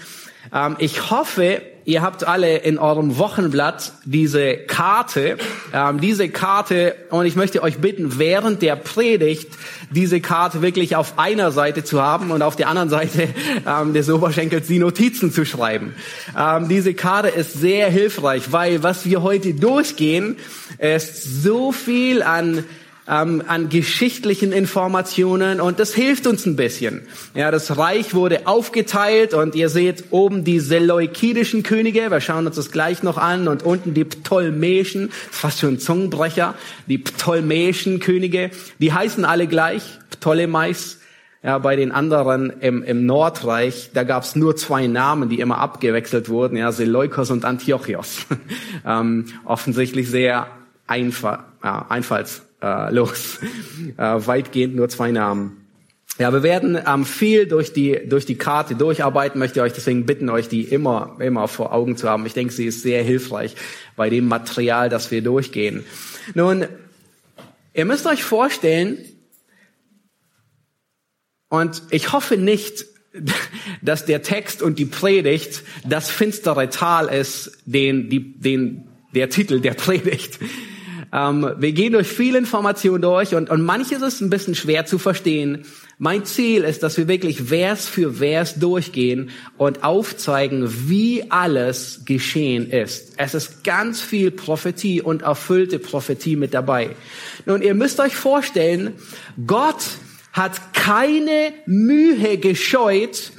ähm, 0.55 0.77
ich 0.79 1.11
hoffe, 1.11 1.61
ihr 1.85 2.03
habt 2.03 2.27
alle 2.27 2.59
in 2.59 2.79
eurem 2.79 3.19
Wochenblatt 3.19 3.93
diese 4.05 4.57
Karte, 4.57 5.37
ähm, 5.73 6.01
diese 6.01 6.29
Karte, 6.29 6.95
und 7.11 7.27
ich 7.27 7.37
möchte 7.37 7.62
euch 7.62 7.79
bitten, 7.79 8.19
während 8.19 8.62
der 8.62 8.77
Predigt 8.77 9.51
diese 9.91 10.21
Karte 10.21 10.62
wirklich 10.62 10.97
auf 10.97 11.19
einer 11.19 11.51
Seite 11.51 11.85
zu 11.85 12.03
haben 12.03 12.31
und 12.31 12.43
auf 12.43 12.57
der 12.57 12.69
anderen 12.69 12.89
Seite 12.89 13.29
ähm, 13.67 13.93
des 13.93 14.09
Oberschenkels 14.11 14.67
die 14.67 14.79
Notizen 14.79 15.33
zu 15.33 15.45
schreiben. 15.45 15.95
Ähm, 16.39 16.69
diese 16.69 16.95
Karte 16.95 17.29
ist 17.29 17.55
sehr 17.55 17.91
hilfreich, 17.91 18.53
weil 18.53 18.83
was 18.83 19.05
wir 19.05 19.23
heute 19.23 19.55
durchgehen, 19.55 20.37
ist 20.79 21.43
so 21.43 21.73
viel 21.73 22.23
an 22.23 22.65
ähm, 23.12 23.42
an 23.47 23.69
geschichtlichen 23.69 24.52
Informationen 24.52 25.61
und 25.61 25.78
das 25.78 25.92
hilft 25.92 26.26
uns 26.26 26.47
ein 26.47 26.57
bisschen. 26.57 27.02
Ja, 27.35 27.50
das 27.50 27.76
Reich 27.76 28.14
wurde 28.14 28.47
aufgeteilt 28.47 29.35
und 29.35 29.54
ihr 29.54 29.69
seht 29.69 30.04
oben 30.11 30.45
die 30.45 30.61
seleukidischen 30.61 31.62
Könige, 31.62 32.11
wir 32.11 32.21
schauen 32.21 32.47
uns 32.47 32.57
das 32.57 32.71
gleich 32.71 33.02
noch 33.02 33.19
an 33.19 33.49
und 33.49 33.64
unten 33.64 33.92
die 33.92 34.04
ptolemäischen, 34.04 35.11
fast 35.31 35.61
schon 35.61 35.78
Zungenbrecher, 35.78 36.54
die 36.87 36.99
ptolemäischen 36.99 38.00
Könige, 38.00 38.50
die 38.78 38.92
heißen 38.92 39.25
alle 39.25 39.47
gleich, 39.47 39.83
Ptolemais. 40.11 40.99
Ja, 41.45 41.59
bei 41.59 41.75
den 41.75 41.90
anderen 41.90 42.50
im, 42.61 42.85
im 42.85 43.04
Nordreich, 43.04 43.90
da 43.92 44.04
gab 44.04 44.23
es 44.23 44.37
nur 44.37 44.54
zwei 44.54 44.87
Namen, 44.87 45.28
die 45.28 45.40
immer 45.40 45.59
abgewechselt 45.59 46.28
wurden, 46.28 46.57
ja, 46.57 46.71
Seleukos 46.71 47.33
und 47.33 47.45
Antiochios. 47.45 48.26
ähm, 48.87 49.25
offensichtlich 49.45 50.09
sehr 50.09 50.47
einfach, 50.87 51.40
ja, 51.64 51.85
einfalls 51.88 52.42
äh, 52.62 52.92
los. 52.92 53.40
Äh, 53.97 54.26
weitgehend 54.26 54.76
nur 54.76 54.88
zwei 54.88 55.11
Namen. 55.11 55.62
Ja, 56.19 56.33
wir 56.33 56.42
werden 56.42 56.78
ähm, 56.87 57.07
viel 57.07 57.47
durch 57.47 57.73
die, 57.73 57.99
durch 58.07 58.26
die 58.26 58.37
Karte 58.37 58.75
durcharbeiten, 58.75 59.38
möchte 59.38 59.62
euch 59.62 59.73
deswegen 59.73 60.04
bitten, 60.04 60.28
euch 60.28 60.49
die 60.49 60.62
immer, 60.62 61.16
immer 61.21 61.49
vor 61.49 61.73
Augen 61.73 61.97
zu 61.97 62.09
haben. 62.09 62.26
Ich 62.26 62.35
denke, 62.35 62.52
sie 62.52 62.66
ist 62.66 62.83
sehr 62.83 63.02
hilfreich 63.02 63.57
bei 63.97 64.11
dem 64.11 64.28
Material, 64.28 64.88
das 64.88 65.11
wir 65.11 65.23
durchgehen. 65.23 65.85
Nun, 66.35 66.66
ihr 67.73 67.85
müsst 67.87 68.07
euch 68.07 68.23
vorstellen, 68.23 68.99
und 71.49 71.83
ich 71.90 72.12
hoffe 72.12 72.37
nicht, 72.37 72.87
dass 73.83 74.04
der 74.07 74.23
Text 74.23 74.62
und 74.62 74.78
die 74.78 74.87
Predigt 74.87 75.62
das 75.85 76.11
finstere 76.11 76.71
Tal 76.71 77.09
ist, 77.09 77.59
den, 77.64 78.09
die, 78.11 78.38
den, 78.38 78.88
der 79.14 79.28
Titel 79.28 79.61
der 79.61 79.75
Predigt. 79.75 80.38
Ähm, 81.12 81.52
wir 81.59 81.73
gehen 81.73 81.92
durch 81.92 82.09
viele 82.09 82.38
Informationen 82.38 83.02
durch 83.02 83.35
und, 83.35 83.50
und 83.50 83.62
manches 83.62 84.00
ist 84.02 84.21
ein 84.21 84.31
bisschen 84.31 84.54
schwer 84.54 84.87
zu 84.87 84.99
verstehen. 84.99 85.64
Mein 85.99 86.25
Ziel 86.25 86.64
ist, 86.64 86.83
dass 86.83 86.97
wir 86.97 87.07
wirklich 87.07 87.42
Vers 87.42 87.87
für 87.87 88.14
Vers 88.14 88.54
durchgehen 88.57 89.31
und 89.59 89.85
aufzeigen, 89.85 90.88
wie 90.88 91.31
alles 91.31 92.02
geschehen 92.07 92.71
ist. 92.71 93.12
Es 93.19 93.35
ist 93.35 93.62
ganz 93.62 94.00
viel 94.00 94.31
Prophetie 94.31 95.02
und 95.02 95.23
erfüllte 95.23 95.78
Prophetie 95.78 96.37
mit 96.37 96.54
dabei. 96.54 96.97
Nun, 97.45 97.62
ihr 97.62 97.75
müsst 97.75 98.00
euch 98.00 98.16
vorstellen, 98.16 98.95
Gott 99.47 99.85
hat 100.33 100.73
keine 100.73 101.52
Mühe 101.66 102.38
gescheut, 102.38 103.33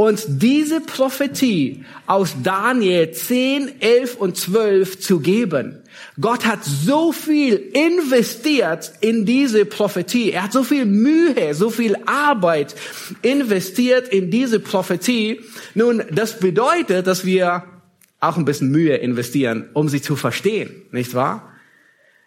uns 0.00 0.24
diese 0.26 0.80
Prophetie 0.80 1.84
aus 2.06 2.34
Daniel 2.42 3.10
10, 3.10 3.82
11 3.82 4.16
und 4.16 4.34
12 4.34 4.98
zu 4.98 5.20
geben. 5.20 5.82
Gott 6.18 6.46
hat 6.46 6.64
so 6.64 7.12
viel 7.12 7.56
investiert 7.74 8.92
in 9.02 9.26
diese 9.26 9.66
Prophetie. 9.66 10.32
Er 10.32 10.44
hat 10.44 10.54
so 10.54 10.64
viel 10.64 10.86
Mühe, 10.86 11.52
so 11.52 11.68
viel 11.68 11.98
Arbeit 12.06 12.74
investiert 13.20 14.08
in 14.08 14.30
diese 14.30 14.58
Prophetie. 14.58 15.40
Nun, 15.74 16.02
das 16.10 16.38
bedeutet, 16.38 17.06
dass 17.06 17.26
wir 17.26 17.64
auch 18.20 18.38
ein 18.38 18.46
bisschen 18.46 18.70
Mühe 18.70 18.96
investieren, 18.96 19.68
um 19.74 19.90
sie 19.90 20.00
zu 20.00 20.16
verstehen, 20.16 20.70
nicht 20.92 21.12
wahr? 21.12 21.52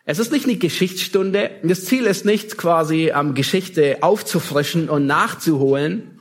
Es 0.05 0.19
ist 0.19 0.31
nicht 0.31 0.45
eine 0.45 0.57
Geschichtsstunde. 0.57 1.49
Das 1.63 1.85
Ziel 1.85 2.03
ist 2.03 2.23
nicht 2.23 2.55
quasi 2.55 3.11
ähm, 3.15 3.33
Geschichte 3.33 3.97
aufzufrischen 4.01 4.89
und 4.89 5.07
nachzuholen, 5.07 6.12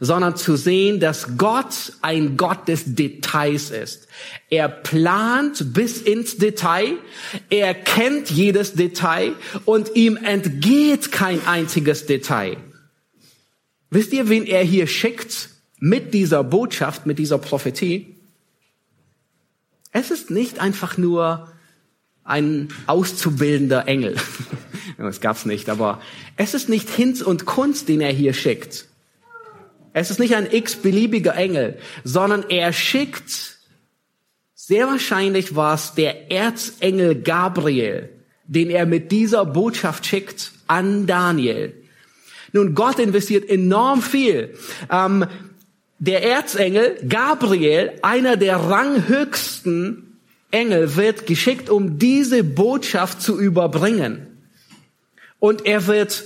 sondern 0.00 0.36
zu 0.36 0.56
sehen, 0.56 1.00
dass 1.00 1.36
Gott 1.36 1.92
ein 2.02 2.36
Gott 2.36 2.68
des 2.68 2.94
Details 2.94 3.70
ist. 3.70 4.08
Er 4.50 4.68
plant 4.68 5.72
bis 5.74 6.02
ins 6.02 6.36
Detail, 6.36 6.98
er 7.50 7.74
kennt 7.74 8.30
jedes 8.30 8.74
Detail 8.74 9.32
und 9.64 9.94
ihm 9.94 10.16
entgeht 10.16 11.12
kein 11.12 11.46
einziges 11.46 12.06
Detail. 12.06 12.56
Wisst 13.90 14.12
ihr, 14.12 14.28
wen 14.28 14.46
er 14.46 14.62
hier 14.62 14.86
schickt 14.86 15.50
mit 15.78 16.12
dieser 16.14 16.42
Botschaft, 16.44 17.06
mit 17.06 17.18
dieser 17.18 17.38
Prophetie? 17.38 18.16
Es 19.92 20.10
ist 20.10 20.30
nicht 20.30 20.58
einfach 20.58 20.98
nur 20.98 21.50
ein 22.24 22.68
auszubildender 22.86 23.88
Engel. 23.88 24.16
Das 24.98 25.20
gab's 25.20 25.44
nicht, 25.44 25.68
aber 25.68 26.00
es 26.36 26.54
ist 26.54 26.70
nicht 26.70 26.88
Hinz 26.88 27.20
und 27.20 27.44
Kunst, 27.44 27.88
den 27.90 28.00
er 28.00 28.12
hier 28.12 28.32
schickt. 28.32 28.86
Es 29.98 30.10
ist 30.10 30.20
nicht 30.20 30.34
ein 30.34 30.52
x-beliebiger 30.52 31.34
Engel, 31.36 31.78
sondern 32.04 32.44
er 32.50 32.74
schickt, 32.74 33.56
sehr 34.54 34.88
wahrscheinlich 34.88 35.56
war 35.56 35.72
es 35.72 35.94
der 35.94 36.30
Erzengel 36.30 37.22
Gabriel, 37.22 38.10
den 38.44 38.68
er 38.68 38.84
mit 38.84 39.10
dieser 39.10 39.46
Botschaft 39.46 40.04
schickt 40.04 40.52
an 40.66 41.06
Daniel. 41.06 41.72
Nun, 42.52 42.74
Gott 42.74 42.98
investiert 42.98 43.48
enorm 43.48 44.02
viel. 44.02 44.54
Ähm, 44.90 45.24
der 45.98 46.22
Erzengel 46.24 46.98
Gabriel, 47.08 47.92
einer 48.02 48.36
der 48.36 48.56
ranghöchsten 48.56 50.18
Engel, 50.50 50.96
wird 50.96 51.24
geschickt, 51.24 51.70
um 51.70 51.98
diese 51.98 52.44
Botschaft 52.44 53.22
zu 53.22 53.40
überbringen. 53.40 54.26
Und 55.38 55.64
er 55.64 55.86
wird 55.86 56.22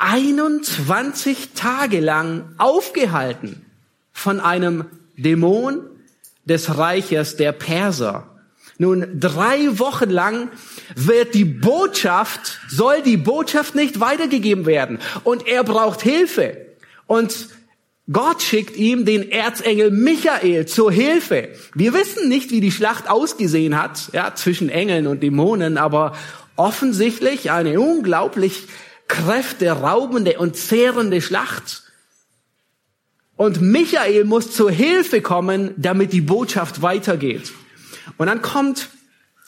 21 0.00 1.50
Tage 1.54 2.00
lang 2.00 2.54
aufgehalten 2.56 3.64
von 4.12 4.40
einem 4.40 4.86
Dämon 5.16 5.80
des 6.46 6.78
Reiches 6.78 7.36
der 7.36 7.52
Perser. 7.52 8.26
Nun, 8.78 9.20
drei 9.20 9.78
Wochen 9.78 10.08
lang 10.08 10.48
wird 10.94 11.34
die 11.34 11.44
Botschaft, 11.44 12.60
soll 12.68 13.02
die 13.02 13.18
Botschaft 13.18 13.74
nicht 13.74 14.00
weitergegeben 14.00 14.64
werden. 14.64 14.98
Und 15.22 15.46
er 15.46 15.64
braucht 15.64 16.00
Hilfe. 16.00 16.56
Und 17.06 17.48
Gott 18.10 18.40
schickt 18.40 18.76
ihm 18.76 19.04
den 19.04 19.30
Erzengel 19.30 19.90
Michael 19.90 20.64
zur 20.64 20.90
Hilfe. 20.90 21.50
Wir 21.74 21.92
wissen 21.92 22.30
nicht, 22.30 22.50
wie 22.50 22.62
die 22.62 22.72
Schlacht 22.72 23.10
ausgesehen 23.10 23.80
hat, 23.80 24.08
ja, 24.14 24.34
zwischen 24.34 24.70
Engeln 24.70 25.06
und 25.06 25.22
Dämonen, 25.22 25.76
aber 25.76 26.16
offensichtlich 26.56 27.50
eine 27.50 27.78
unglaublich 27.78 28.66
kräfteraubende 29.10 30.38
und 30.38 30.56
zehrende 30.56 31.20
Schlacht. 31.20 31.82
Und 33.36 33.60
Michael 33.60 34.24
muss 34.24 34.52
zur 34.52 34.70
Hilfe 34.70 35.20
kommen, 35.20 35.72
damit 35.76 36.12
die 36.12 36.20
Botschaft 36.20 36.80
weitergeht. 36.80 37.52
Und 38.18 38.28
dann 38.28 38.40
kommt 38.40 38.88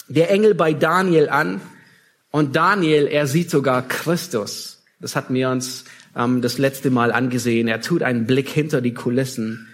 der 0.09 0.31
Engel 0.31 0.54
bei 0.54 0.73
Daniel 0.73 1.28
an 1.28 1.61
und 2.33 2.57
Daniel, 2.57 3.07
er 3.07 3.28
sieht 3.28 3.50
sogar 3.50 3.87
Christus. 3.87 4.83
Das 5.00 5.14
hatten 5.14 5.35
wir 5.35 5.49
uns 5.50 5.85
ähm, 6.16 6.42
das 6.42 6.59
letzte 6.59 6.90
Mal 6.90 7.12
angesehen. 7.12 7.69
Er 7.69 7.81
tut 7.81 8.02
einen 8.02 8.26
Blick 8.26 8.49
hinter 8.49 8.81
die 8.81 8.95
Kulissen 8.95 9.69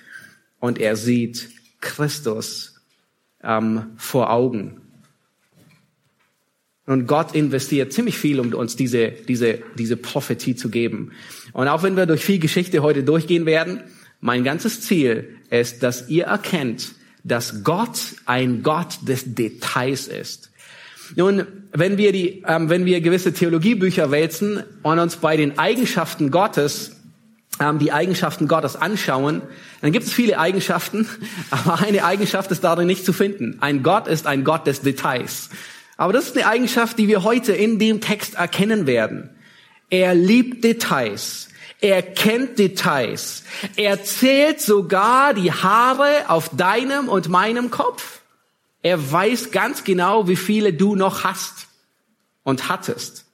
und 0.60 0.78
er 0.78 0.96
sieht 0.96 1.48
Christus 1.80 2.82
ähm, 3.42 3.86
vor 3.96 4.30
Augen. 4.30 4.82
Und 6.88 7.06
Gott 7.06 7.34
investiert 7.34 7.92
ziemlich 7.92 8.16
viel, 8.16 8.40
um 8.40 8.54
uns 8.54 8.74
diese, 8.74 9.08
diese, 9.10 9.58
diese 9.76 9.98
Prophetie 9.98 10.56
zu 10.56 10.70
geben. 10.70 11.12
Und 11.52 11.68
auch 11.68 11.82
wenn 11.82 11.96
wir 11.96 12.06
durch 12.06 12.24
viel 12.24 12.38
Geschichte 12.38 12.80
heute 12.80 13.02
durchgehen 13.02 13.44
werden, 13.44 13.82
mein 14.22 14.42
ganzes 14.42 14.80
Ziel 14.80 15.36
ist, 15.50 15.82
dass 15.82 16.08
ihr 16.08 16.24
erkennt, 16.24 16.92
dass 17.24 17.62
Gott 17.62 18.00
ein 18.24 18.62
Gott 18.62 19.00
des 19.06 19.34
Details 19.34 20.08
ist. 20.08 20.50
Nun, 21.14 21.46
wenn 21.72 21.98
wir 21.98 22.12
die, 22.12 22.42
ähm, 22.46 22.70
wenn 22.70 22.86
wir 22.86 23.02
gewisse 23.02 23.34
Theologiebücher 23.34 24.10
wälzen 24.10 24.62
und 24.82 24.98
uns 24.98 25.16
bei 25.16 25.36
den 25.36 25.58
Eigenschaften 25.58 26.30
Gottes 26.30 26.92
ähm, 27.60 27.78
die 27.78 27.92
Eigenschaften 27.92 28.48
Gottes 28.48 28.76
anschauen, 28.76 29.42
dann 29.82 29.92
gibt 29.92 30.06
es 30.06 30.12
viele 30.14 30.38
Eigenschaften, 30.38 31.06
aber 31.50 31.80
eine 31.80 32.04
Eigenschaft 32.04 32.50
ist 32.50 32.64
darin 32.64 32.86
nicht 32.86 33.04
zu 33.04 33.12
finden. 33.12 33.58
Ein 33.60 33.82
Gott 33.82 34.08
ist 34.08 34.26
ein 34.26 34.42
Gott 34.42 34.66
des 34.66 34.80
Details. 34.80 35.50
Aber 35.98 36.12
das 36.12 36.26
ist 36.26 36.36
eine 36.36 36.46
Eigenschaft, 36.46 36.98
die 36.98 37.08
wir 37.08 37.24
heute 37.24 37.52
in 37.52 37.78
dem 37.78 38.00
Text 38.00 38.36
erkennen 38.36 38.86
werden. 38.86 39.30
Er 39.90 40.14
liebt 40.14 40.62
Details. 40.62 41.48
Er 41.80 42.02
kennt 42.02 42.58
Details. 42.58 43.42
Er 43.76 44.02
zählt 44.04 44.60
sogar 44.60 45.34
die 45.34 45.52
Haare 45.52 46.28
auf 46.28 46.50
deinem 46.56 47.08
und 47.08 47.28
meinem 47.28 47.70
Kopf. 47.70 48.20
Er 48.80 49.10
weiß 49.10 49.50
ganz 49.50 49.82
genau, 49.82 50.28
wie 50.28 50.36
viele 50.36 50.72
du 50.72 50.94
noch 50.94 51.24
hast 51.24 51.66
und 52.44 52.68
hattest. 52.68 53.26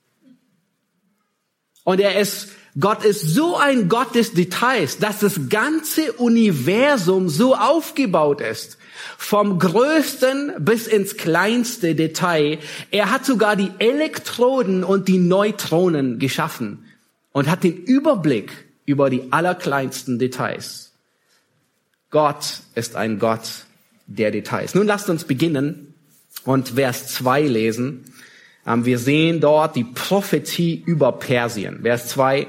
Und 1.84 2.00
er 2.00 2.18
ist 2.18 2.48
Gott 2.78 3.04
ist 3.04 3.20
so 3.20 3.56
ein 3.56 3.88
Gott 3.88 4.14
des 4.16 4.32
Details, 4.32 4.98
dass 4.98 5.20
das 5.20 5.48
ganze 5.48 6.12
Universum 6.14 7.28
so 7.28 7.54
aufgebaut 7.54 8.40
ist. 8.40 8.78
Vom 9.16 9.58
größten 9.58 10.54
bis 10.58 10.86
ins 10.86 11.16
kleinste 11.16 11.94
Detail. 11.94 12.58
Er 12.90 13.10
hat 13.10 13.24
sogar 13.24 13.54
die 13.54 13.70
Elektroden 13.78 14.82
und 14.82 15.06
die 15.06 15.18
Neutronen 15.18 16.18
geschaffen 16.18 16.84
und 17.32 17.48
hat 17.48 17.62
den 17.62 17.76
Überblick 17.76 18.52
über 18.86 19.08
die 19.08 19.32
allerkleinsten 19.32 20.18
Details. 20.18 20.92
Gott 22.10 22.60
ist 22.74 22.96
ein 22.96 23.18
Gott 23.18 23.66
der 24.06 24.30
Details. 24.30 24.74
Nun 24.74 24.86
lasst 24.86 25.08
uns 25.08 25.24
beginnen 25.24 25.94
und 26.44 26.70
Vers 26.70 27.08
2 27.08 27.42
lesen. 27.42 28.04
Ähm, 28.66 28.84
wir 28.84 28.98
sehen 28.98 29.40
dort 29.40 29.76
die 29.76 29.84
Prophetie 29.84 30.82
über 30.86 31.12
Persien. 31.12 31.80
Vers 31.82 32.08
2. 32.08 32.46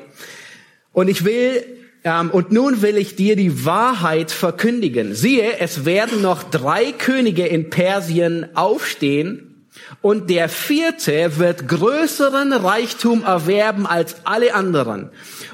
Und 0.94 1.08
ich 1.10 1.26
will, 1.26 1.64
ähm, 2.04 2.32
und 2.32 2.52
nun 2.52 2.82
will 2.82 2.98
ich 2.98 3.16
dir 3.16 3.36
die 3.36 3.66
Wahrheit 3.66 4.32
verkündigen. 4.32 5.14
Siehe, 5.14 5.60
es 5.60 5.86
werden 5.86 6.22
noch 6.22 6.44
drei 6.44 6.92
Könige 6.92 7.46
in 7.46 7.70
Persien 7.70 8.56
aufstehen 8.56 9.68
und 10.02 10.30
der 10.30 10.48
vierte 10.48 11.38
wird 11.38 11.68
größeren 11.68 12.54
Reichtum 12.54 13.24
erwerben 13.24 13.86
als 13.86 14.16
alle 14.24 14.54
anderen. 14.56 15.10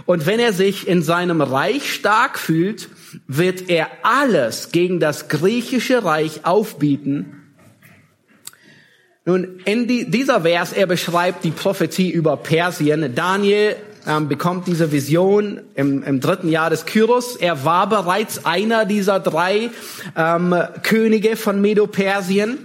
Und 0.06 0.26
wenn 0.26 0.40
er 0.40 0.54
sich 0.54 0.88
in 0.88 1.02
seinem 1.02 1.42
Reich 1.42 1.92
stark 1.92 2.38
fühlt, 2.38 2.90
wird 3.28 3.70
er 3.70 3.90
alles 4.04 4.72
gegen 4.72 5.00
das 5.00 5.28
griechische 5.28 6.06
Reich 6.06 6.46
aufbieten 6.46 7.41
nun, 9.24 9.60
in 9.66 9.88
die, 9.88 10.10
dieser 10.10 10.42
Vers, 10.42 10.74
er 10.74 10.88
beschreibt 10.88 11.44
die 11.44 11.52
Prophetie 11.52 12.10
über 12.10 12.38
Persien. 12.38 13.14
Daniel 13.14 13.76
ähm, 14.08 14.28
bekommt 14.28 14.66
diese 14.66 14.92
Vision 14.92 15.62
im, 15.76 16.02
im 16.02 16.20
dritten 16.20 16.50
Jahr 16.50 16.72
des 16.72 16.86
Kyros. 16.86 17.36
Er 17.36 17.64
war 17.64 17.88
bereits 17.88 18.46
einer 18.46 18.86
dieser 18.86 19.20
drei 19.20 19.70
ähm, 20.18 20.56
Könige 20.82 21.36
von 21.36 21.62
Medo-Persien. 21.62 22.58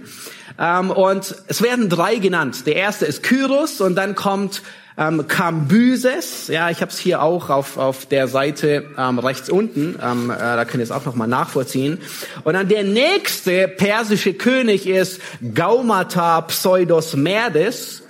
Ähm, 0.57 0.89
und 0.89 1.35
es 1.45 1.61
werden 1.61 1.89
drei 1.89 2.15
genannt. 2.15 2.65
Der 2.65 2.75
erste 2.75 3.05
ist 3.05 3.21
Kyros 3.21 3.79
und 3.79 3.95
dann 3.95 4.15
kommt 4.15 4.63
ähm, 4.97 5.27
Kambyses, 5.27 6.47
ja, 6.47 6.71
ich 6.71 6.81
habe 6.81 6.91
es 6.91 6.97
hier 6.97 7.21
auch 7.21 7.49
auf, 7.49 7.77
auf 7.77 8.07
der 8.07 8.27
Seite 8.27 8.85
ähm, 8.97 9.19
rechts 9.19 9.49
unten, 9.49 9.97
ähm, 10.03 10.31
äh, 10.31 10.37
da 10.37 10.65
könnt 10.65 10.81
ihr 10.81 10.85
es 10.85 10.91
auch 10.91 11.05
nochmal 11.05 11.27
nachvollziehen. 11.27 11.99
Und 12.43 12.53
dann 12.55 12.67
der 12.67 12.83
nächste 12.83 13.67
persische 13.67 14.33
König 14.33 14.87
ist 14.87 15.21
Gaumata 15.53 16.41
Pseudos 16.41 17.15
Merdes. 17.15 18.01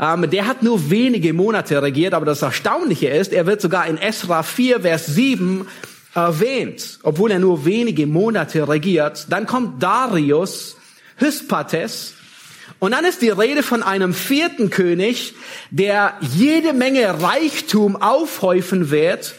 Ähm, 0.00 0.28
der 0.28 0.48
hat 0.48 0.64
nur 0.64 0.90
wenige 0.90 1.32
Monate 1.32 1.80
regiert, 1.80 2.14
aber 2.14 2.26
das 2.26 2.42
Erstaunliche 2.42 3.08
ist, 3.08 3.32
er 3.32 3.46
wird 3.46 3.60
sogar 3.60 3.86
in 3.86 3.96
Esra 3.96 4.42
4, 4.42 4.80
Vers 4.80 5.06
7 5.06 5.68
erwähnt, 6.16 6.98
obwohl 7.04 7.30
er 7.30 7.38
nur 7.38 7.64
wenige 7.64 8.08
Monate 8.08 8.66
regiert. 8.66 9.26
Dann 9.30 9.46
kommt 9.46 9.80
Darius 9.80 10.76
Hyspates, 11.16 12.14
und 12.84 12.92
dann 12.92 13.04
ist 13.04 13.22
die 13.22 13.30
Rede 13.30 13.62
von 13.62 13.82
einem 13.82 14.12
vierten 14.12 14.68
König, 14.70 15.34
der 15.70 16.18
jede 16.20 16.72
Menge 16.72 17.22
Reichtum 17.22 17.96
aufhäufen 17.96 18.90
wird. 18.90 19.34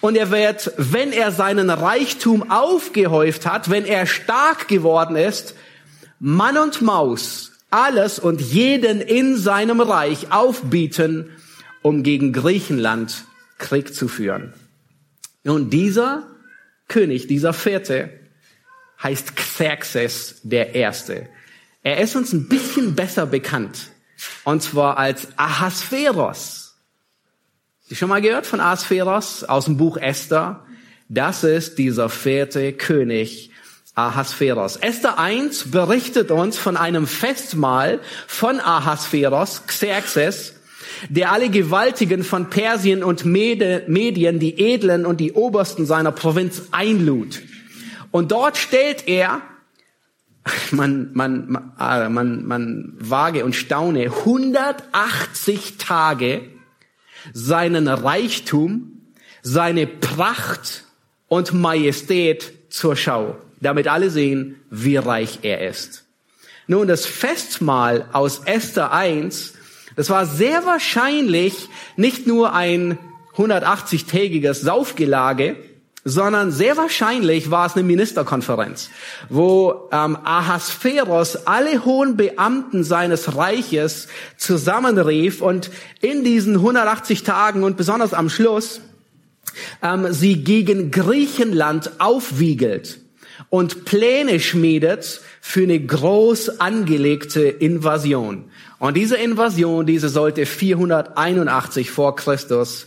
Und 0.00 0.16
er 0.16 0.30
wird, 0.30 0.72
wenn 0.76 1.12
er 1.12 1.32
seinen 1.32 1.70
Reichtum 1.70 2.50
aufgehäuft 2.50 3.46
hat, 3.46 3.70
wenn 3.70 3.84
er 3.84 4.06
stark 4.06 4.68
geworden 4.68 5.16
ist, 5.16 5.54
Mann 6.18 6.58
und 6.58 6.82
Maus 6.82 7.52
alles 7.70 8.18
und 8.18 8.40
jeden 8.40 9.00
in 9.00 9.36
seinem 9.36 9.80
Reich 9.80 10.32
aufbieten, 10.32 11.30
um 11.82 12.02
gegen 12.02 12.32
Griechenland 12.32 13.24
Krieg 13.58 13.94
zu 13.94 14.08
führen. 14.08 14.54
Nun, 15.44 15.70
dieser 15.70 16.26
König, 16.88 17.26
dieser 17.26 17.52
vierte, 17.52 18.10
heißt 19.02 19.36
Xerxes 19.36 20.40
der 20.42 20.74
Erste. 20.74 21.28
Er 21.88 22.00
ist 22.00 22.16
uns 22.16 22.34
ein 22.34 22.48
bisschen 22.48 22.94
besser 22.94 23.24
bekannt. 23.24 23.92
Und 24.44 24.62
zwar 24.62 24.98
als 24.98 25.28
Ahasveros. 25.38 26.74
Sie 27.86 27.96
schon 27.96 28.10
mal 28.10 28.20
gehört 28.20 28.44
von 28.44 28.60
Ahasveros 28.60 29.44
aus 29.44 29.64
dem 29.64 29.78
Buch 29.78 29.96
Esther? 29.96 30.66
Das 31.08 31.44
ist 31.44 31.78
dieser 31.78 32.10
vierte 32.10 32.74
König 32.74 33.52
Ahasveros. 33.94 34.76
Esther 34.76 35.18
1 35.18 35.70
berichtet 35.70 36.30
uns 36.30 36.58
von 36.58 36.76
einem 36.76 37.06
Festmahl 37.06 38.00
von 38.26 38.60
Ahasveros, 38.60 39.62
Xerxes, 39.66 40.56
der 41.08 41.32
alle 41.32 41.48
Gewaltigen 41.48 42.22
von 42.22 42.50
Persien 42.50 43.02
und 43.02 43.24
Medien, 43.24 44.38
die 44.38 44.58
Edlen 44.58 45.06
und 45.06 45.20
die 45.20 45.32
Obersten 45.32 45.86
seiner 45.86 46.12
Provinz 46.12 46.64
einlud. 46.70 47.40
Und 48.10 48.30
dort 48.30 48.58
stellt 48.58 49.08
er 49.08 49.40
man, 50.72 51.10
man, 51.12 51.50
man, 51.50 51.72
ah, 51.76 52.08
man, 52.08 52.44
man 52.44 52.94
wage 52.98 53.44
und 53.44 53.54
staune 53.54 54.04
180 54.04 55.76
Tage 55.78 56.42
seinen 57.32 57.88
Reichtum, 57.88 59.02
seine 59.42 59.86
Pracht 59.86 60.84
und 61.28 61.52
Majestät 61.52 62.52
zur 62.70 62.96
Schau, 62.96 63.36
damit 63.60 63.88
alle 63.88 64.10
sehen, 64.10 64.56
wie 64.70 64.96
reich 64.96 65.40
er 65.42 65.68
ist. 65.68 66.04
Nun, 66.66 66.86
das 66.86 67.06
Festmahl 67.06 68.08
aus 68.12 68.42
Esther 68.44 68.92
1, 68.92 69.54
das 69.96 70.10
war 70.10 70.26
sehr 70.26 70.66
wahrscheinlich 70.66 71.68
nicht 71.96 72.26
nur 72.26 72.52
ein 72.52 72.98
180-tägiges 73.36 74.62
Saufgelage, 74.62 75.56
sondern 76.04 76.52
sehr 76.52 76.76
wahrscheinlich 76.76 77.50
war 77.50 77.66
es 77.66 77.74
eine 77.74 77.82
Ministerkonferenz, 77.82 78.90
wo 79.28 79.88
ähm, 79.92 80.16
Ahasveros 80.24 81.46
alle 81.46 81.84
hohen 81.84 82.16
Beamten 82.16 82.84
seines 82.84 83.36
Reiches 83.36 84.08
zusammenrief 84.36 85.42
und 85.42 85.70
in 86.00 86.24
diesen 86.24 86.54
180 86.54 87.24
Tagen 87.24 87.64
und 87.64 87.76
besonders 87.76 88.14
am 88.14 88.30
Schluss 88.30 88.80
ähm, 89.82 90.12
sie 90.12 90.44
gegen 90.44 90.90
Griechenland 90.90 91.92
aufwiegelt 91.98 93.00
und 93.50 93.84
Pläne 93.84 94.40
schmiedet 94.40 95.20
für 95.40 95.62
eine 95.62 95.80
groß 95.80 96.60
angelegte 96.60 97.42
Invasion. 97.42 98.50
Und 98.78 98.96
diese 98.96 99.16
Invasion, 99.16 99.86
diese 99.86 100.08
sollte 100.08 100.46
481 100.46 101.90
vor 101.90 102.16
Christus 102.16 102.86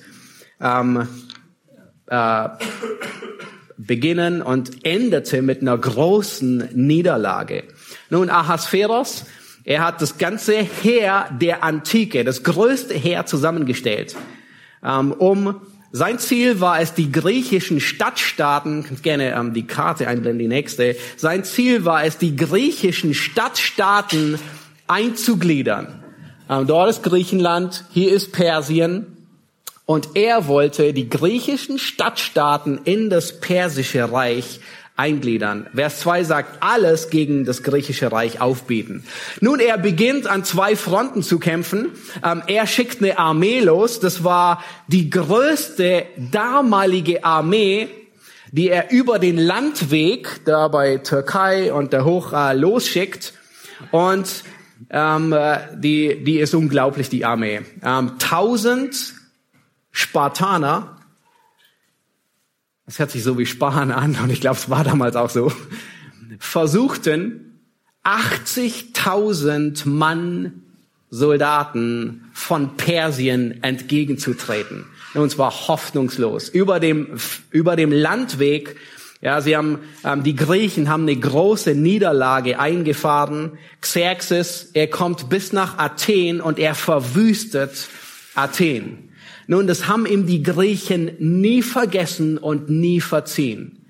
ähm, 0.59 1.07
äh, 2.11 2.49
beginnen 3.77 4.41
und 4.41 4.85
endete 4.85 5.41
mit 5.41 5.61
einer 5.61 5.77
großen 5.77 6.69
Niederlage. 6.73 7.63
Nun, 8.09 8.29
Ahasveros, 8.29 9.25
er 9.63 9.83
hat 9.83 10.01
das 10.01 10.17
ganze 10.17 10.57
Heer 10.57 11.29
der 11.39 11.63
Antike, 11.63 12.23
das 12.23 12.43
größte 12.43 12.93
Heer 12.93 13.25
zusammengestellt, 13.25 14.15
ähm, 14.83 15.11
um 15.13 15.61
sein 15.93 16.19
Ziel 16.19 16.61
war 16.61 16.79
es, 16.79 16.93
die 16.93 17.11
griechischen 17.11 17.81
Stadtstaaten, 17.81 18.85
kannst 18.85 19.03
gerne 19.03 19.33
ähm, 19.33 19.53
die 19.53 19.67
Karte 19.67 20.07
einblenden, 20.07 20.39
die 20.39 20.47
nächste. 20.47 20.95
Sein 21.17 21.43
Ziel 21.43 21.83
war 21.83 22.05
es, 22.05 22.17
die 22.17 22.37
griechischen 22.37 23.13
Stadtstaaten 23.13 24.39
einzugliedern. 24.87 26.01
Ähm, 26.49 26.65
dort 26.65 26.89
ist 26.89 27.03
Griechenland, 27.03 27.83
hier 27.91 28.11
ist 28.13 28.31
Persien. 28.31 29.10
Und 29.85 30.09
er 30.15 30.47
wollte 30.47 30.93
die 30.93 31.09
griechischen 31.09 31.79
Stadtstaaten 31.79 32.81
in 32.85 33.09
das 33.09 33.39
persische 33.39 34.11
Reich 34.11 34.59
eingliedern. 35.01 35.67
Vers 35.73 35.99
2 36.01 36.23
sagt, 36.23 36.63
alles 36.63 37.09
gegen 37.09 37.45
das 37.45 37.63
griechische 37.63 38.11
Reich 38.11 38.39
aufbieten. 38.39 39.03
Nun, 39.39 39.59
er 39.59 39.77
beginnt 39.77 40.27
an 40.27 40.43
zwei 40.43 40.75
Fronten 40.75 41.23
zu 41.23 41.39
kämpfen. 41.39 41.89
Ähm, 42.23 42.43
er 42.47 42.67
schickt 42.67 43.01
eine 43.01 43.17
Armee 43.17 43.61
los. 43.61 43.99
Das 43.99 44.23
war 44.23 44.63
die 44.87 45.09
größte 45.09 46.05
damalige 46.17 47.23
Armee, 47.23 47.87
die 48.51 48.69
er 48.69 48.91
über 48.91 49.17
den 49.17 49.37
Landweg 49.37 50.41
da 50.45 50.67
bei 50.67 50.97
Türkei 50.97 51.73
und 51.73 51.93
der 51.93 52.05
Hoch 52.05 52.33
äh, 52.33 52.53
losschickt. 52.53 53.33
Und 53.89 54.43
ähm, 54.91 55.33
äh, 55.33 55.57
die, 55.75 56.23
die 56.23 56.37
ist 56.37 56.53
unglaublich, 56.53 57.09
die 57.09 57.25
Armee. 57.25 57.61
Ähm, 57.83 58.11
1000 58.21 59.20
Spartaner, 59.91 60.97
das 62.85 62.99
hört 62.99 63.11
sich 63.11 63.23
so 63.23 63.37
wie 63.37 63.45
Sparen 63.45 63.91
an 63.91 64.17
und 64.21 64.29
ich 64.29 64.41
glaube, 64.41 64.57
es 64.57 64.69
war 64.69 64.83
damals 64.83 65.15
auch 65.15 65.29
so, 65.29 65.51
versuchten 66.39 67.59
80.000 68.03 69.87
Mann 69.87 70.63
Soldaten 71.11 72.31
von 72.33 72.77
Persien 72.77 73.61
entgegenzutreten. 73.63 74.85
Und 75.13 75.29
zwar 75.29 75.67
hoffnungslos. 75.67 76.47
Über 76.47 76.79
dem, 76.79 77.19
über 77.51 77.75
dem 77.75 77.91
Landweg, 77.91 78.77
ja, 79.19 79.41
sie 79.41 79.55
haben, 79.55 79.79
ähm, 80.05 80.23
die 80.23 80.35
Griechen 80.35 80.89
haben 80.89 81.03
eine 81.03 81.17
große 81.17 81.75
Niederlage 81.75 82.59
eingefahren. 82.59 83.57
Xerxes, 83.81 84.69
er 84.73 84.87
kommt 84.87 85.29
bis 85.29 85.51
nach 85.51 85.77
Athen 85.77 86.39
und 86.39 86.57
er 86.57 86.75
verwüstet 86.75 87.89
Athen. 88.33 89.10
Nun, 89.51 89.67
das 89.67 89.89
haben 89.89 90.05
ihm 90.05 90.25
die 90.25 90.43
Griechen 90.43 91.11
nie 91.19 91.61
vergessen 91.61 92.37
und 92.37 92.69
nie 92.69 93.01
verziehen. 93.01 93.85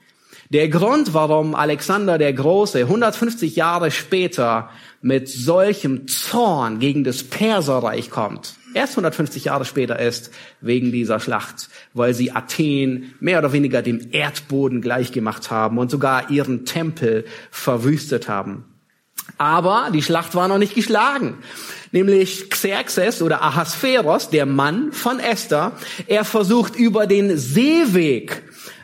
Der 0.50 0.70
Grund, 0.70 1.14
warum 1.14 1.54
Alexander 1.54 2.18
der 2.18 2.34
Große 2.34 2.80
150 2.80 3.58
Jahre 3.58 3.92
später 3.92 4.72
mit 5.04 5.30
solchem 5.30 6.08
Zorn 6.08 6.80
gegen 6.80 7.04
das 7.04 7.22
Perserreich 7.22 8.10
kommt, 8.10 8.56
erst 8.74 8.94
150 8.94 9.46
Jahre 9.46 9.66
später 9.66 10.00
ist, 10.00 10.32
wegen 10.62 10.92
dieser 10.92 11.20
Schlacht, 11.20 11.70
weil 11.94 12.16
sie 12.16 12.32
Athen 12.32 13.14
mehr 13.20 13.38
oder 13.38 13.54
weniger 13.54 13.84
dem 13.84 14.08
Erdboden 14.12 14.82
gleichgemacht 14.82 15.52
haben 15.52 15.78
und 15.78 15.92
sogar 15.92 16.32
ihren 16.32 16.66
Tempel 16.66 17.24
verwüstet 17.52 18.28
haben. 18.28 18.66
Aber 19.42 19.90
die 19.92 20.04
Schlacht 20.04 20.36
war 20.36 20.48
noch 20.48 20.60
nicht 20.60 20.76
geschlagen. 20.76 21.40
Nämlich 21.92 22.52
Xerxes 22.52 23.24
oder 23.24 23.42
Ahasveros, 23.42 24.30
der 24.30 24.46
Mann 24.46 24.92
von 24.92 25.20
Esther, 25.20 25.72
er 26.06 26.26
versucht 26.26 26.76
über 26.76 27.08
den 27.08 27.36
Seeweg 27.36 28.44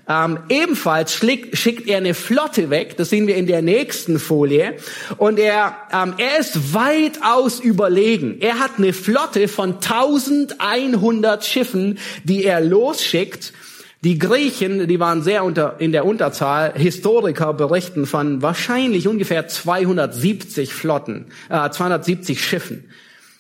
ähm, 0.10 0.40
ebenfalls 0.50 1.14
schickt, 1.14 1.56
schickt 1.56 1.88
er 1.88 1.98
eine 1.98 2.16
Flotte 2.16 2.72
weg, 2.72 2.98
das 2.98 3.12
sehen 3.12 3.28
wir 3.28 3.36
in 3.36 3.46
der 3.46 3.62
nächsten 3.62 4.18
Folie. 4.18 4.78
Und 5.18 5.38
er, 5.38 5.78
ähm, 5.94 6.16
er 6.18 6.40
ist 6.40 6.74
weitaus 6.74 7.60
überlegen. 7.60 8.38
Er 8.40 8.58
hat 8.58 8.72
eine 8.80 8.94
Flotte 8.94 9.48
von 9.48 9.76
1100 9.76 11.46
Schiffen, 11.46 12.00
die 12.24 12.46
er 12.46 12.62
losschickt. 12.62 13.54
Die 14.08 14.18
Griechen, 14.18 14.88
die 14.88 15.02
waren 15.02 15.22
sehr 15.22 15.44
unter, 15.44 15.82
in 15.82 15.92
der 15.92 16.06
Unterzahl. 16.06 16.72
Historiker 16.78 17.54
berichten 17.54 18.06
von 18.06 18.42
wahrscheinlich 18.42 19.06
ungefähr 19.06 19.50
270 19.50 20.74
Flotten, 20.74 21.26
äh, 21.50 21.70
270 21.70 22.42
Schiffen. 22.42 22.86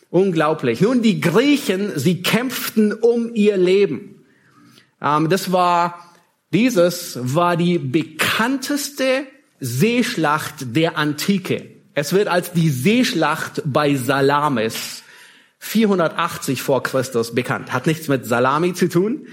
Unglaublich. 0.10 0.82
Nun, 0.82 1.01
die 1.01 1.21
Griechen, 1.21 1.97
sie 1.97 2.21
kämpften 2.21 2.91
um 2.91 3.34
ihr 3.34 3.56
Leben. 3.56 4.25
Ähm, 5.01 5.30
das 5.30 5.53
war 5.53 6.13
dieses 6.51 7.17
war 7.21 7.56
die 7.56 7.77
bekannteste 7.77 9.23
Seeschlacht 9.62 10.75
der 10.75 10.97
Antike. 10.97 11.65
Es 11.93 12.12
wird 12.12 12.27
als 12.27 12.51
die 12.51 12.69
Seeschlacht 12.69 13.62
bei 13.63 13.95
Salamis 13.95 15.03
480 15.60 16.62
vor 16.62 16.84
Christus 16.84 17.34
bekannt. 17.34 17.71
Hat 17.71 17.88
nichts 17.88 18.10
mit 18.10 18.25
Salami 18.25 18.73
zu 18.73 18.89
tun, 18.89 19.27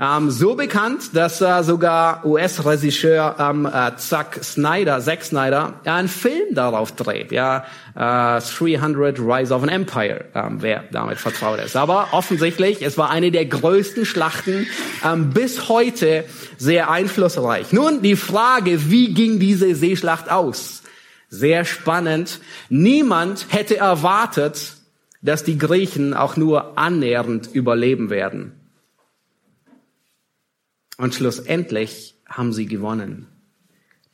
ähm, 0.00 0.30
so 0.30 0.54
bekannt, 0.54 1.16
dass 1.16 1.40
äh, 1.40 1.62
sogar 1.64 2.24
US-Regisseur 2.24 3.34
ähm, 3.38 3.66
äh, 3.66 3.96
Zack 3.96 4.38
Snyder, 4.44 5.00
Zack 5.00 5.24
Snyder, 5.24 5.80
ja, 5.84 5.96
einen 5.96 6.08
Film 6.08 6.54
darauf 6.54 6.92
dreht. 6.92 7.32
Ja, 7.32 7.64
äh, 7.96 8.40
300 8.40 9.18
Rise 9.18 9.52
of 9.52 9.64
an 9.64 9.68
Empire, 9.68 10.26
ähm, 10.36 10.58
wer 10.60 10.84
damit 10.92 11.18
vertraut 11.18 11.58
ist. 11.58 11.74
Aber 11.74 12.08
offensichtlich, 12.12 12.82
es 12.82 12.96
war 12.96 13.10
eine 13.10 13.32
der 13.32 13.46
größten 13.46 14.06
Schlachten 14.06 14.68
ähm, 15.04 15.30
bis 15.30 15.68
heute 15.68 16.24
sehr 16.58 16.90
einflussreich. 16.90 17.72
Nun 17.72 18.00
die 18.00 18.16
Frage, 18.16 18.90
wie 18.90 19.12
ging 19.14 19.40
diese 19.40 19.74
Seeschlacht 19.74 20.30
aus? 20.30 20.82
Sehr 21.28 21.64
spannend. 21.64 22.38
Niemand 22.68 23.46
hätte 23.48 23.76
erwartet, 23.76 24.74
dass 25.22 25.42
die 25.42 25.58
Griechen 25.58 26.14
auch 26.14 26.36
nur 26.36 26.78
annähernd 26.78 27.48
überleben 27.52 28.10
werden. 28.10 28.57
Und 30.98 31.14
schlussendlich 31.14 32.16
haben 32.28 32.52
sie 32.52 32.66
gewonnen. 32.66 33.28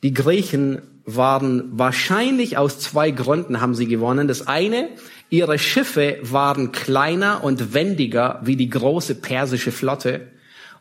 Die 0.03 0.13
Griechen 0.13 0.81
waren 1.03 1.77
wahrscheinlich 1.77 2.57
aus 2.57 2.79
zwei 2.79 3.11
Gründen 3.11 3.59
haben 3.59 3.75
sie 3.75 3.87
gewonnen. 3.87 4.27
Das 4.27 4.47
eine, 4.47 4.89
ihre 5.29 5.57
Schiffe 5.57 6.17
waren 6.21 6.71
kleiner 6.71 7.43
und 7.43 7.73
wendiger 7.73 8.39
wie 8.43 8.55
die 8.55 8.69
große 8.69 9.15
persische 9.15 9.71
Flotte 9.71 10.27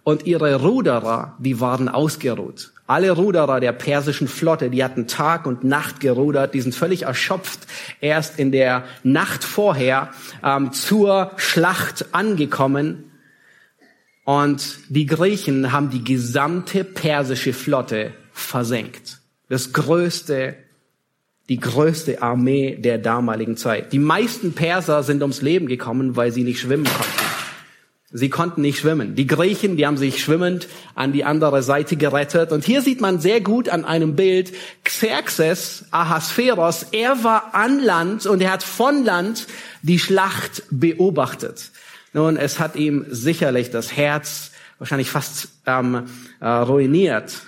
und 0.02 0.26
ihre 0.26 0.56
Ruderer, 0.56 1.36
die 1.38 1.60
waren 1.60 1.88
ausgeruht. 1.88 2.72
Alle 2.86 3.12
Ruderer 3.12 3.60
der 3.60 3.72
persischen 3.72 4.28
Flotte, 4.28 4.68
die 4.68 4.84
hatten 4.84 5.06
Tag 5.06 5.46
und 5.46 5.64
Nacht 5.64 6.00
gerudert, 6.00 6.52
die 6.52 6.60
sind 6.60 6.74
völlig 6.74 7.04
erschöpft, 7.04 7.60
erst 8.02 8.38
in 8.38 8.52
der 8.52 8.84
Nacht 9.02 9.42
vorher 9.42 10.10
ähm, 10.42 10.70
zur 10.72 11.30
Schlacht 11.36 12.06
angekommen 12.12 13.10
und 14.24 14.78
die 14.88 15.06
Griechen 15.06 15.72
haben 15.72 15.90
die 15.90 16.02
gesamte 16.02 16.82
persische 16.82 17.52
Flotte 17.52 18.12
versenkt. 18.32 19.20
Das 19.48 19.72
größte, 19.72 20.56
die 21.48 21.60
größte 21.60 22.22
Armee 22.22 22.76
der 22.76 22.98
damaligen 22.98 23.56
Zeit. 23.56 23.92
Die 23.92 23.98
meisten 23.98 24.54
Perser 24.54 25.02
sind 25.02 25.20
ums 25.20 25.42
Leben 25.42 25.66
gekommen, 25.66 26.16
weil 26.16 26.32
sie 26.32 26.42
nicht 26.42 26.60
schwimmen 26.60 26.84
konnten. 26.84 27.24
Sie 28.16 28.30
konnten 28.30 28.60
nicht 28.62 28.78
schwimmen. 28.78 29.16
Die 29.16 29.26
Griechen, 29.26 29.76
die 29.76 29.87
haben 29.87 29.96
sich 29.96 30.22
schwimmend 30.22 30.68
an 30.94 31.12
die 31.12 31.24
andere 31.24 31.64
Seite 31.64 31.96
gerettet. 31.96 32.52
Und 32.52 32.64
hier 32.64 32.80
sieht 32.80 33.00
man 33.00 33.18
sehr 33.18 33.40
gut 33.40 33.68
an 33.68 33.84
einem 33.84 34.14
Bild 34.14 34.54
Xerxes 34.84 35.87
Ahasveros. 35.90 36.87
Er 36.92 37.24
war 37.24 37.56
an 37.56 37.80
Land 37.80 38.26
und 38.26 38.40
er 38.40 38.52
hat 38.52 38.62
von 38.62 39.04
Land 39.04 39.48
die 39.82 39.98
Schlacht 39.98 40.62
beobachtet. 40.70 41.72
Nun, 42.14 42.37
es 42.37 42.61
hat 42.61 42.77
ihm 42.77 43.05
sicherlich 43.09 43.70
das 43.70 43.96
Herz 43.96 44.53
wahrscheinlich 44.79 45.11
fast 45.11 45.48
ähm, 45.66 46.05
äh, 46.40 46.46
ruiniert, 46.46 47.42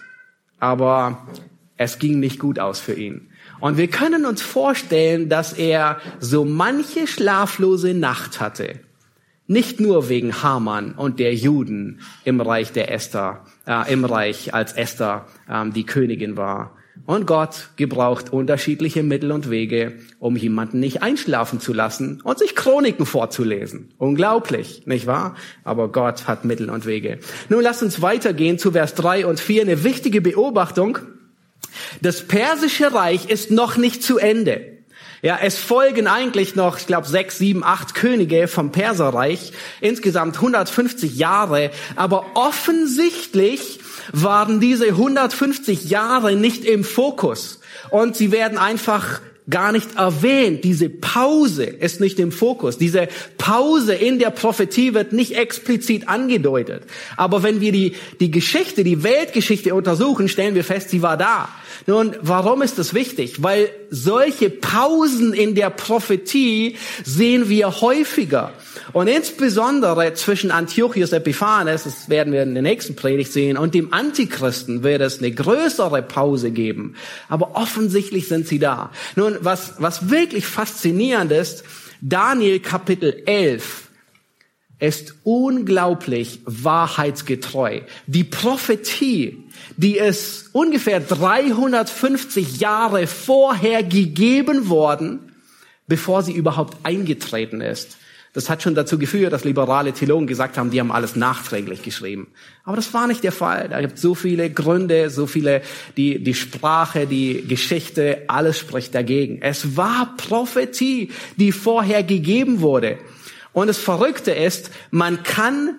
aber 0.59 1.27
es 1.77 1.99
ging 1.99 2.21
nicht 2.21 2.39
gut 2.39 2.59
aus 2.59 2.81
für 2.81 2.95
ihn. 2.95 3.31
Und 3.61 3.77
wir 3.77 3.89
können 3.89 4.27
uns 4.27 4.43
vorstellen, 4.43 5.29
dass 5.29 5.53
er 5.53 6.01
so 6.19 6.45
manche 6.45 7.07
schlaflose 7.07 7.95
Nacht 7.95 8.41
hatte. 8.41 8.81
Nicht 9.47 9.79
nur 9.79 10.09
wegen 10.09 10.43
Haman 10.43 10.93
und 10.93 11.21
der 11.21 11.35
Juden 11.35 12.01
im 12.25 12.41
Reich 12.41 12.73
der 12.73 12.91
Esther, 12.93 13.45
äh, 13.67 13.93
im 13.93 14.05
Reich, 14.05 14.53
als 14.53 14.73
Esther 14.73 15.27
ähm, 15.49 15.73
die 15.73 15.87
Königin 15.87 16.37
war, 16.37 16.76
und 17.05 17.27
Gott 17.27 17.71
gebraucht 17.77 18.33
unterschiedliche 18.33 19.03
Mittel 19.03 19.33
und 19.33 19.51
Wege, 19.51 19.99
um 20.19 20.37
jemanden 20.37 20.81
nicht 20.81 21.03
einschlafen 21.03 21.61
zu 21.61 21.73
lassen 21.73 22.21
und 22.23 22.39
sich 22.39 22.57
Chroniken 22.57 23.07
vorzulesen. 23.07 23.93
Unglaublich, 23.99 24.87
nicht 24.87 25.07
wahr? 25.07 25.37
Aber 25.65 25.93
Gott 25.93 26.27
hat 26.27 26.45
Mittel 26.45 26.71
und 26.71 26.87
Wege. 26.87 27.19
Nun 27.49 27.63
lasst 27.63 27.83
uns 27.83 28.03
weitergehen 28.03 28.59
zu 28.59 28.73
Vers 28.73 28.95
3 28.95 29.27
und 29.27 29.41
4. 29.41 29.63
Eine 29.63 29.85
wichtige 29.85 30.21
Beobachtung. 30.21 30.99
Das 32.01 32.23
persische 32.23 32.93
Reich 32.93 33.29
ist 33.29 33.51
noch 33.51 33.77
nicht 33.77 34.03
zu 34.03 34.19
Ende. 34.19 34.77
Ja, 35.23 35.39
es 35.43 35.57
folgen 35.59 36.07
eigentlich 36.07 36.55
noch, 36.57 36.79
ich 36.79 36.87
glaube, 36.87 37.07
sechs, 37.09 37.39
sieben, 37.39 37.65
acht 37.65 37.95
Könige 37.95 38.49
vom 38.49 38.71
Perserreich, 38.71 39.53
insgesamt 39.81 40.37
150 40.37 41.17
Jahre. 41.17 41.71
Aber 41.97 42.27
offensichtlich 42.35 43.81
waren 44.13 44.61
diese 44.61 44.87
150 44.89 45.85
Jahre 45.85 46.37
nicht 46.37 46.65
im 46.65 46.85
Fokus. 46.85 47.61
Und 47.91 48.17
sie 48.17 48.33
werden 48.33 48.59
einfach 48.59 49.21
gar 49.49 49.73
nicht 49.73 49.97
erwähnt. 49.97 50.65
Diese 50.65 50.89
Pause 50.89 51.65
ist 51.65 52.01
nicht 52.01 52.19
im 52.19 52.33
Fokus. 52.33 52.79
Diese 52.79 53.09
Pause 53.39 53.95
in 53.95 54.19
der 54.19 54.31
Prophetie 54.31 54.95
wird 54.95 55.13
nicht 55.13 55.37
explizit 55.37 56.09
angedeutet. 56.09 56.83
Aber 57.17 57.43
wenn 57.43 57.61
wir 57.61 57.73
die, 57.73 57.95
die 58.21 58.31
Geschichte, 58.31 58.83
die 58.83 59.03
Weltgeschichte 59.03 59.75
untersuchen, 59.75 60.29
stellen 60.29 60.55
wir 60.55 60.65
fest, 60.65 60.91
sie 60.91 61.03
war 61.03 61.17
da. 61.17 61.49
Nun, 61.87 62.17
warum 62.23 62.63
ist 62.63 62.79
das 62.79 62.95
wichtig? 62.95 63.43
Weil 63.43 63.69
solche 63.91 64.51
Pausen 64.51 65.33
in 65.33 65.55
der 65.55 65.71
Prophetie 65.71 66.77
sehen 67.05 67.49
wir 67.49 67.81
häufiger. 67.81 68.53
Und 68.93 69.09
insbesondere 69.09 70.15
zwischen 70.15 70.51
Antiochus 70.51 71.13
Epiphanes, 71.13 71.85
das 71.85 72.09
werden 72.09 72.33
wir 72.33 72.43
in 72.43 72.55
der 72.55 72.63
nächsten 72.63 72.97
Predigt 72.97 73.33
sehen, 73.33 73.57
und 73.57 73.75
dem 73.75 73.93
Antichristen 73.93 74.83
wird 74.83 75.01
es 75.01 75.19
eine 75.19 75.31
größere 75.31 76.03
Pause 76.03 76.51
geben. 76.51 76.95
Aber 77.29 77.57
offensichtlich 77.57 78.29
sind 78.29 78.47
sie 78.47 78.59
da. 78.59 78.91
Nun, 79.15 79.36
was, 79.43 79.75
was 79.79 80.11
wirklich 80.11 80.47
faszinierend 80.47 81.33
ist, 81.33 81.65
Daniel 82.01 82.61
Kapitel 82.61 83.23
11 83.27 83.87
ist 84.79 85.15
unglaublich 85.25 86.41
wahrheitsgetreu. 86.45 87.81
Die 88.07 88.25
Prophetie, 88.25 89.49
die 89.77 89.97
ist 89.97 90.51
ungefähr 90.53 91.01
350 91.01 92.61
Jahre 92.61 93.07
vorher 93.07 93.83
gegeben 93.83 94.69
worden, 94.69 95.33
bevor 95.87 96.23
sie 96.23 96.33
überhaupt 96.33 96.77
eingetreten 96.83 97.63
ist. 97.63 97.97
Das 98.37 98.51
hat 98.51 98.63
schon 98.63 98.75
dazu 98.75 98.99
geführt, 98.99 99.33
dass 99.33 99.45
liberale 99.45 99.95
Theologen 99.95 100.27
gesagt 100.27 100.59
haben, 100.59 100.71
die 100.71 100.79
haben 100.79 100.93
alles 100.93 101.17
nachträglich 101.17 101.83
geschrieben. 101.83 102.27
Aber 102.65 102.77
das 102.77 102.93
war 102.93 103.07
nicht 103.07 103.25
der 103.25 103.33
Fall. 103.33 103.71
Da 103.71 103.81
gibt 103.81 103.99
so 103.99 104.15
viele 104.15 104.51
Gründe, 104.51 105.09
so 105.09 105.27
viele, 105.27 105.63
die, 105.97 106.23
die 106.23 106.35
Sprache, 106.35 107.07
die 107.07 107.49
Geschichte, 107.49 108.25
alles 108.29 108.59
spricht 108.59 108.95
dagegen. 108.95 109.41
Es 109.41 109.79
war 109.79 110.17
Prophetie, 110.19 111.13
die 111.39 111.51
vorher 111.51 112.03
gegeben 112.03 112.61
wurde. 112.61 112.99
Und 113.55 113.69
das 113.69 113.79
Verrückte 113.79 114.33
ist, 114.33 114.71
man 114.91 115.23
kann 115.23 115.77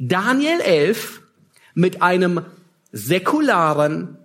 Daniel 0.00 0.58
11 0.62 1.22
mit 1.74 2.02
einem 2.02 2.40
säkularen, 2.90 4.18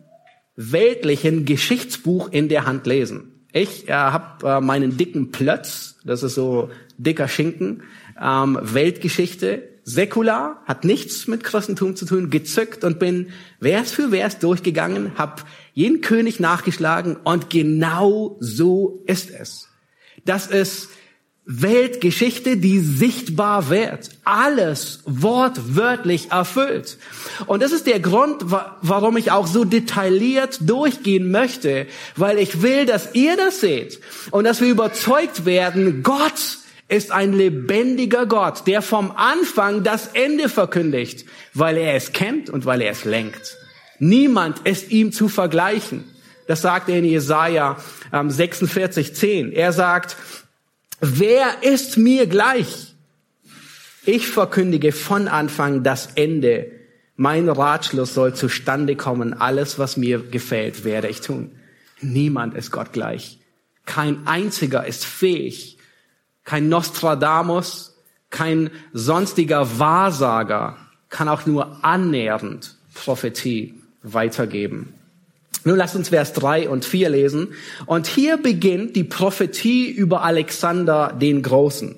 weltlichen 0.56 1.46
Geschichtsbuch 1.46 2.32
in 2.32 2.50
der 2.50 2.66
Hand 2.66 2.88
lesen. 2.88 3.35
Ich 3.56 3.88
äh, 3.88 3.94
habe 3.94 4.46
äh, 4.50 4.60
meinen 4.60 4.98
dicken 4.98 5.32
Plötz, 5.32 5.96
das 6.04 6.24
ist 6.24 6.36
so 6.36 6.70
dicker 6.98 7.30
Schinken, 7.30 7.84
ähm, 8.22 8.60
Weltgeschichte 8.62 9.64
säkular, 9.86 10.62
hat 10.66 10.84
nichts 10.84 11.26
mit 11.28 11.46
Christentum 11.46 11.96
zu 11.96 12.06
tun, 12.06 12.30
gezückt 12.30 12.84
und 12.84 13.00
bin 13.00 13.30
Vers 13.62 13.94
für 13.94 14.10
Vers 14.10 14.40
durchgegangen, 14.40 15.18
habe 15.18 15.44
jeden 15.74 16.02
König 16.02 16.42
nachgeschlagen 16.42 17.16
und 17.16 17.50
genau 17.50 18.36
so 18.42 19.02
ist 19.06 19.32
es. 19.32 19.70
Das 20.26 20.48
ist 20.48 20.90
Weltgeschichte, 21.46 22.58
die 22.58 22.80
sichtbar 22.80 23.70
wird. 23.70 24.10
Alles 24.24 25.02
wortwörtlich 25.06 26.32
erfüllt. 26.32 26.98
Und 27.46 27.62
das 27.62 27.72
ist 27.72 27.86
der 27.86 28.00
Grund, 28.00 28.46
warum 28.82 29.16
ich 29.18 29.32
auch 29.32 29.46
so 29.46 29.64
detailliert 29.64 30.60
durchgehen 30.62 31.30
möchte, 31.30 31.86
weil 32.16 32.40
ich 32.40 32.64
will, 32.64 32.88
dass 32.88 33.14
ihr 33.14 33.38
das 33.38 33.62
seht 33.62 34.00
und 34.32 34.46
dass 34.46 34.60
wir 34.60 34.70
überzeugt 34.70 35.46
werden, 35.46 36.02
Gott 36.02 36.58
ist 36.88 37.12
ein 37.12 37.34
lebendiger 37.34 38.26
Gott, 38.26 38.66
der 38.66 38.82
vom 38.82 39.12
Anfang 39.12 39.84
das 39.84 40.08
Ende 40.14 40.50
verkündigt, 40.50 41.26
weil 41.54 41.78
er 41.78 41.94
es 41.96 42.12
kennt 42.12 42.50
und 42.50 42.66
weil 42.66 42.82
er 42.82 42.92
es 42.92 43.06
lenkt. 43.06 43.56
Niemand 44.00 44.68
ist 44.68 44.92
ihm 44.92 45.12
zu 45.12 45.30
vergleichen. 45.30 46.04
Das 46.48 46.62
sagt 46.62 46.90
er 46.90 47.00
in 47.00 47.06
Jesaja 47.06 47.78
46, 48.12 49.16
10. 49.16 49.52
Er 49.52 49.74
sagt, 49.74 50.16
wer 51.00 51.64
ist 51.64 51.98
mir 51.98 52.28
gleich? 52.28 52.96
Ich 54.06 54.28
verkündige 54.28 54.92
von 54.92 55.28
Anfang 55.28 55.84
das 55.84 56.10
Ende. 56.16 56.72
Mein 57.16 57.50
Ratschluss 57.50 58.14
soll 58.14 58.36
zustande 58.36 58.96
kommen. 58.96 59.34
Alles, 59.34 59.80
was 59.80 59.98
mir 59.98 60.20
gefällt, 60.20 60.84
werde 60.84 61.08
ich 61.08 61.22
tun. 61.22 61.52
Niemand 62.02 62.54
ist 62.56 62.72
Gott 62.72 62.94
gleich. 62.94 63.40
Kein 63.86 64.28
einziger 64.28 64.86
ist 64.86 65.06
fähig, 65.06 65.78
kein 66.44 66.70
Nostradamus, 66.70 67.96
kein 68.30 68.70
sonstiger 68.94 69.80
Wahrsager 69.80 70.78
kann 71.10 71.30
auch 71.30 71.46
nur 71.46 71.84
annähernd 71.84 72.76
Prophetie 72.94 73.76
weitergeben. 74.04 74.94
Nun 75.66 75.78
lasst 75.78 75.96
uns 75.96 76.10
Vers 76.10 76.32
3 76.34 76.70
und 76.70 76.86
4 76.86 77.10
lesen. 77.10 77.50
Und 77.88 78.06
hier 78.06 78.38
beginnt 78.38 78.96
die 78.96 79.04
Prophetie 79.04 79.90
über 79.90 80.22
Alexander 80.22 81.12
den 81.20 81.42
Großen. 81.42 81.96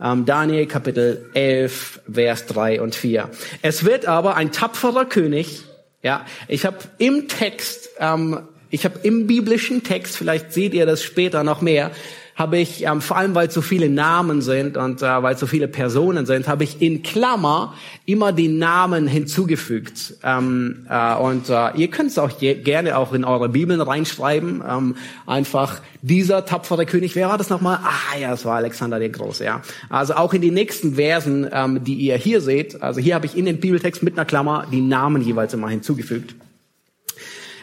Ähm, 0.00 0.26
Daniel 0.26 0.66
Kapitel 0.66 1.30
11, 1.32 2.02
Vers 2.12 2.46
3 2.46 2.82
und 2.82 2.94
4. 2.94 3.30
Es 3.62 3.84
wird 3.84 4.06
aber 4.06 4.36
ein 4.36 4.52
tapferer 4.52 5.06
König. 5.06 5.62
Ja, 6.02 6.26
ich 6.48 6.66
habe 6.66 6.76
im 6.98 7.28
Text, 7.28 7.88
ähm, 7.98 8.40
ich 8.68 8.84
habe 8.84 8.98
im 9.04 9.26
biblischen 9.26 9.84
Text, 9.84 10.16
vielleicht 10.16 10.52
seht 10.52 10.74
ihr 10.74 10.84
das 10.84 11.02
später 11.02 11.44
noch 11.44 11.62
mehr, 11.62 11.92
habe 12.34 12.58
ich, 12.58 12.84
ähm, 12.84 13.00
vor 13.00 13.16
allem 13.18 13.34
weil 13.34 13.50
so 13.50 13.60
viele 13.60 13.90
Namen 13.90 14.40
sind 14.40 14.76
und 14.76 15.02
äh, 15.02 15.22
weil 15.22 15.36
so 15.36 15.46
viele 15.46 15.68
Personen 15.68 16.24
sind, 16.24 16.48
habe 16.48 16.64
ich 16.64 16.80
in 16.80 17.02
Klammer 17.02 17.74
immer 18.06 18.32
die 18.32 18.48
Namen 18.48 19.06
hinzugefügt. 19.06 20.14
Ähm, 20.22 20.86
äh, 20.88 21.14
und 21.16 21.50
äh, 21.50 21.76
ihr 21.76 21.88
könnt 21.88 22.10
es 22.10 22.18
auch 22.18 22.30
je, 22.40 22.54
gerne 22.54 22.96
auch 22.96 23.12
in 23.12 23.24
eure 23.24 23.48
Bibeln 23.50 23.80
reinschreiben. 23.80 24.62
Ähm, 24.66 24.96
einfach 25.26 25.80
dieser 26.00 26.46
tapfere 26.46 26.86
König, 26.86 27.14
wer 27.14 27.28
war 27.28 27.38
das 27.38 27.50
nochmal? 27.50 27.80
Ah 27.82 28.18
ja, 28.18 28.32
es 28.32 28.44
war 28.44 28.56
Alexander 28.56 28.98
der 28.98 29.10
Große. 29.10 29.44
Ja. 29.44 29.60
Also 29.90 30.14
auch 30.14 30.32
in 30.32 30.40
den 30.40 30.54
nächsten 30.54 30.94
Versen, 30.94 31.48
ähm, 31.52 31.84
die 31.84 31.94
ihr 31.94 32.16
hier 32.16 32.40
seht, 32.40 32.82
also 32.82 33.00
hier 33.00 33.14
habe 33.14 33.26
ich 33.26 33.36
in 33.36 33.44
den 33.44 33.60
Bibeltext 33.60 34.02
mit 34.02 34.14
einer 34.14 34.24
Klammer 34.24 34.66
die 34.72 34.80
Namen 34.80 35.22
jeweils 35.22 35.52
immer 35.52 35.68
hinzugefügt. 35.68 36.34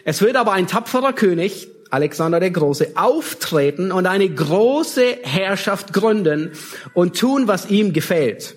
Es 0.05 0.21
wird 0.21 0.35
aber 0.35 0.53
ein 0.53 0.67
tapferer 0.67 1.13
König, 1.13 1.67
Alexander 1.89 2.39
der 2.39 2.51
Große, 2.51 2.93
auftreten 2.95 3.91
und 3.91 4.05
eine 4.05 4.29
große 4.29 5.17
Herrschaft 5.23 5.93
gründen 5.93 6.51
und 6.93 7.17
tun, 7.17 7.47
was 7.47 7.69
ihm 7.69 7.93
gefällt. 7.93 8.55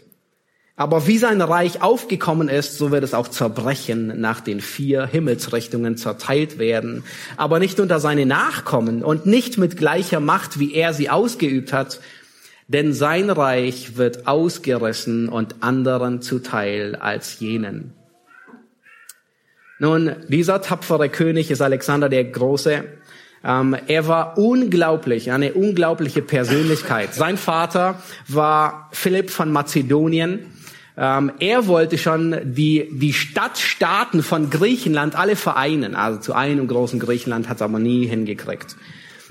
Aber 0.74 1.06
wie 1.06 1.18
sein 1.18 1.40
Reich 1.40 1.82
aufgekommen 1.82 2.48
ist, 2.48 2.78
so 2.78 2.90
wird 2.90 3.04
es 3.04 3.14
auch 3.14 3.28
zerbrechen, 3.28 4.20
nach 4.20 4.40
den 4.40 4.60
vier 4.60 5.06
Himmelsrichtungen 5.06 5.96
zerteilt 5.96 6.58
werden, 6.58 7.04
aber 7.36 7.58
nicht 7.58 7.78
unter 7.78 8.00
seine 8.00 8.26
Nachkommen 8.26 9.04
und 9.04 9.26
nicht 9.26 9.58
mit 9.58 9.76
gleicher 9.76 10.20
Macht, 10.20 10.58
wie 10.58 10.74
er 10.74 10.94
sie 10.94 11.10
ausgeübt 11.10 11.72
hat, 11.72 12.00
denn 12.68 12.94
sein 12.94 13.28
Reich 13.28 13.96
wird 13.96 14.26
ausgerissen 14.26 15.28
und 15.28 15.62
anderen 15.62 16.22
zuteil 16.22 16.96
als 16.96 17.38
jenen. 17.38 17.92
Nun, 19.78 20.14
dieser 20.28 20.62
tapfere 20.62 21.08
König 21.08 21.50
ist 21.50 21.60
Alexander 21.60 22.08
der 22.08 22.24
Große. 22.24 22.84
Ähm, 23.44 23.76
er 23.86 24.06
war 24.06 24.38
unglaublich, 24.38 25.32
eine 25.32 25.54
unglaubliche 25.54 26.22
Persönlichkeit. 26.22 27.14
Sein 27.14 27.36
Vater 27.36 28.02
war 28.28 28.88
Philipp 28.92 29.30
von 29.30 29.50
Mazedonien. 29.50 30.46
Ähm, 30.96 31.32
er 31.38 31.66
wollte 31.66 31.98
schon 31.98 32.36
die, 32.44 32.88
die 32.92 33.12
Stadtstaaten 33.12 34.22
von 34.22 34.50
Griechenland 34.50 35.16
alle 35.16 35.36
vereinen. 35.36 35.94
Also 35.94 36.20
zu 36.20 36.34
einem 36.34 36.68
großen 36.68 37.00
Griechenland 37.00 37.48
hat 37.48 37.56
es 37.56 37.62
aber 37.62 37.78
nie 37.78 38.06
hingekriegt. 38.06 38.76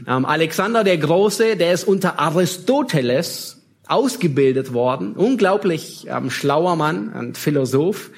Ähm, 0.08 0.26
Alexander 0.26 0.84
der 0.84 0.98
Große, 0.98 1.56
der 1.56 1.74
ist 1.74 1.88
unter 1.88 2.20
Aristoteles 2.20 3.62
ausgebildet 3.88 4.74
worden. 4.74 5.14
Unglaublich 5.14 6.08
ähm, 6.10 6.30
schlauer 6.32 6.76
Mann, 6.76 7.14
ein 7.14 7.36
Philosoph. 7.36 8.10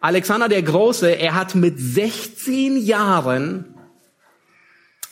Alexander 0.00 0.48
der 0.48 0.62
Große, 0.62 1.10
er 1.10 1.34
hat 1.34 1.54
mit 1.54 1.78
16 1.78 2.78
Jahren 2.78 3.69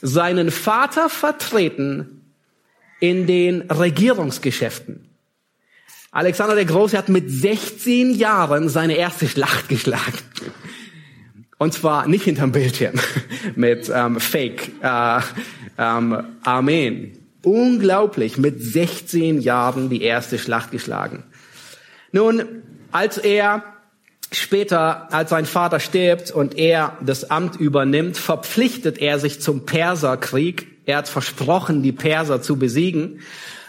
seinen 0.01 0.51
Vater 0.51 1.09
vertreten 1.09 2.23
in 3.01 3.27
den 3.27 3.63
Regierungsgeschäften. 3.63 5.09
Alexander 6.11 6.55
der 6.55 6.65
Große 6.65 6.97
hat 6.97 7.09
mit 7.09 7.31
16 7.31 8.15
Jahren 8.15 8.69
seine 8.69 8.97
erste 8.97 9.29
Schlacht 9.29 9.69
geschlagen. 9.69 10.19
Und 11.59 11.75
zwar 11.75 12.07
nicht 12.07 12.25
hinterm 12.25 12.53
Bildschirm 12.53 12.95
mit 13.57 13.91
ähm, 13.93 14.21
Fake 14.21 14.71
äh, 14.83 15.21
ähm, 15.77 16.25
Amen. 16.43 17.13
Unglaublich, 17.43 18.37
mit 18.37 18.63
16 18.63 19.41
Jahren 19.41 19.91
die 19.91 20.03
erste 20.03 20.39
Schlacht 20.39 20.71
geschlagen. 20.71 21.25
Nun, 22.11 22.45
als 22.91 23.19
er 23.19 23.63
Später, 24.31 25.13
als 25.13 25.31
sein 25.31 25.47
Vater 25.47 25.81
stirbt 25.81 26.31
und 26.31 26.59
er 26.59 26.99
das 27.01 27.31
Amt 27.31 27.57
übernimmt, 27.57 28.19
verpflichtet 28.19 28.99
er 28.99 29.19
sich 29.19 29.41
zum 29.41 29.65
Perserkrieg. 29.65 30.67
Er 30.85 30.99
hat 30.99 31.09
versprochen, 31.09 31.83
die 31.83 31.93
Perser 31.93 32.43
zu 32.43 32.57
besiegen. 32.57 33.21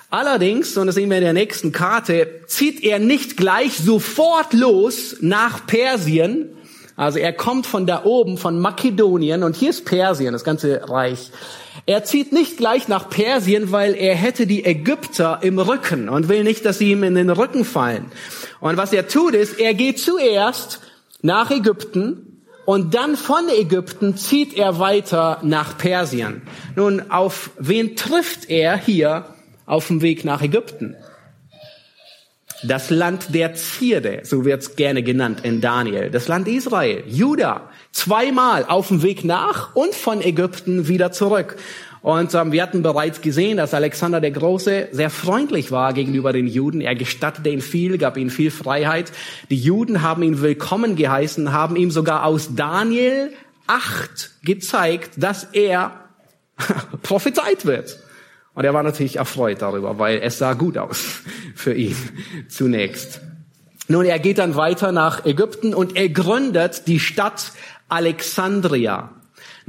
Allerdings, 0.10 0.76
und 0.76 0.88
das 0.88 0.96
sehen 0.96 1.10
wir 1.10 1.18
in 1.18 1.24
der 1.24 1.34
nächsten 1.34 1.72
Karte, 1.72 2.42
zieht 2.48 2.84
er 2.84 3.00
nicht 3.00 3.38
gleich 3.38 3.78
sofort 3.78 4.54
los 4.54 5.18
nach 5.22 5.66
Persien. 5.66 6.50
Also 6.96 7.20
er 7.20 7.32
kommt 7.32 7.66
von 7.66 7.86
da 7.86 8.04
oben, 8.04 8.38
von 8.38 8.60
Makedonien, 8.60 9.44
und 9.44 9.56
hier 9.56 9.70
ist 9.70 9.86
Persien, 9.86 10.34
das 10.34 10.44
ganze 10.44 10.90
Reich. 10.90 11.32
Er 11.86 12.04
zieht 12.04 12.34
nicht 12.34 12.58
gleich 12.58 12.88
nach 12.88 13.10
Persien, 13.10 13.72
weil 13.72 13.96
er 13.96 14.16
hätte 14.16 14.46
die 14.46 14.66
Ägypter 14.66 15.40
im 15.42 15.60
Rücken 15.60 16.10
und 16.10 16.28
will 16.28 16.44
nicht, 16.44 16.66
dass 16.66 16.80
sie 16.80 16.92
ihm 16.92 17.04
in 17.04 17.16
den 17.16 17.30
Rücken 17.30 17.64
fallen. 17.64 18.12
Und 18.60 18.78
was 18.78 18.94
er 18.94 19.08
tut 19.08 19.34
ist, 19.36 19.60
er 19.60 19.74
geht 19.74 20.00
zuerst 20.00 20.82
nach 21.22 21.52
Ägypten 21.52 22.44
und 22.66 22.94
dann 22.94 23.16
von 23.16 23.50
Ägypten 23.50 24.16
zieht 24.16 24.54
er 24.56 24.80
weiter 24.80 25.40
nach 25.42 25.78
Persien. 25.78 26.44
Nun, 26.76 27.10
auf 27.10 27.52
wen 27.58 27.96
trifft 27.96 28.50
er 28.50 28.78
hier 28.78 29.26
auf 29.66 29.88
dem 29.88 30.02
Weg 30.02 30.24
nach 30.24 30.42
Ägypten? 30.42 30.96
Das 32.64 32.90
Land 32.90 33.34
der 33.34 33.56
Zierde, 33.56 34.22
so 34.24 34.44
wird's 34.44 34.76
gerne 34.76 35.02
genannt 35.02 35.40
in 35.44 35.62
Daniel. 35.62 36.12
Das 36.12 36.28
Land 36.28 36.48
Israel, 36.48 37.04
Juda, 37.08 37.70
zweimal 37.94 38.66
auf 38.66 38.90
dem 38.90 39.02
Weg 39.02 39.24
nach 39.24 39.76
und 39.76 39.96
von 39.96 40.22
Ägypten 40.22 40.88
wieder 40.90 41.12
zurück. 41.14 41.56
Und 42.02 42.34
ähm, 42.34 42.52
wir 42.52 42.64
hatten 42.64 42.82
bereits 42.82 43.22
gesehen, 43.22 43.58
dass 43.58 43.74
Alexander 43.74 44.22
der 44.22 44.32
Große 44.32 44.90
sehr 44.92 45.10
freundlich 45.10 45.72
war 45.72 45.94
gegenüber 45.94 46.32
den 46.32 46.48
Juden. 46.48 46.80
Er 46.82 46.96
gestattete 46.96 47.50
ihnen 47.50 47.62
viel, 47.62 47.98
gab 47.98 48.16
ihnen 48.16 48.30
viel 48.30 48.52
Freiheit. 48.52 49.12
Die 49.50 49.58
Juden 49.58 50.02
haben 50.02 50.24
ihn 50.24 50.42
willkommen 50.42 50.96
geheißen, 50.96 51.52
haben 51.52 51.76
ihm 51.76 51.92
sogar 51.92 52.26
aus 52.26 52.56
Daniel 52.56 53.34
8 53.68 54.32
gezeigt, 54.44 55.12
dass 55.18 55.44
er 55.44 55.92
prophezeit 57.04 57.66
wird. 57.66 58.00
Und 58.54 58.66
er 58.66 58.74
war 58.74 58.84
natürlich 58.84 59.18
erfreut 59.18 59.62
darüber, 59.62 60.00
weil 60.00 60.20
es 60.22 60.38
sah 60.38 60.54
gut 60.54 60.78
aus 60.78 61.22
für 61.56 61.74
ihn 61.74 61.96
zunächst. 62.48 63.22
Nun, 63.88 64.06
er 64.06 64.20
geht 64.20 64.38
dann 64.38 64.56
weiter 64.56 64.92
nach 64.92 65.26
Ägypten 65.26 65.74
und 65.74 65.96
er 65.96 66.10
gründet 66.10 66.88
die 66.88 67.00
Stadt 67.00 67.52
Alexandria. 67.90 69.10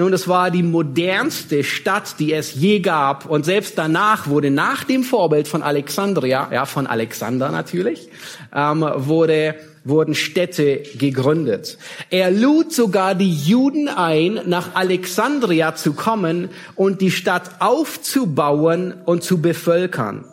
Nun, 0.00 0.12
das 0.12 0.28
war 0.28 0.50
die 0.50 0.62
modernste 0.62 1.62
Stadt, 1.62 2.14
die 2.20 2.32
es 2.32 2.54
je 2.54 2.80
gab. 2.80 3.26
Und 3.26 3.44
selbst 3.44 3.76
danach 3.76 4.28
wurde 4.28 4.50
nach 4.50 4.82
dem 4.82 5.04
Vorbild 5.04 5.46
von 5.46 5.62
Alexandria, 5.62 6.48
ja, 6.50 6.64
von 6.64 6.86
Alexander 6.86 7.50
natürlich, 7.50 8.08
ähm, 8.54 8.80
wurde, 8.80 9.56
wurden 9.84 10.14
Städte 10.14 10.84
gegründet. 10.96 11.76
Er 12.08 12.30
lud 12.30 12.72
sogar 12.72 13.14
die 13.14 13.30
Juden 13.30 13.88
ein, 13.88 14.40
nach 14.46 14.74
Alexandria 14.74 15.74
zu 15.74 15.92
kommen 15.92 16.48
und 16.76 17.02
die 17.02 17.10
Stadt 17.10 17.50
aufzubauen 17.58 18.94
und 19.04 19.22
zu 19.22 19.42
bevölkern. 19.42 20.24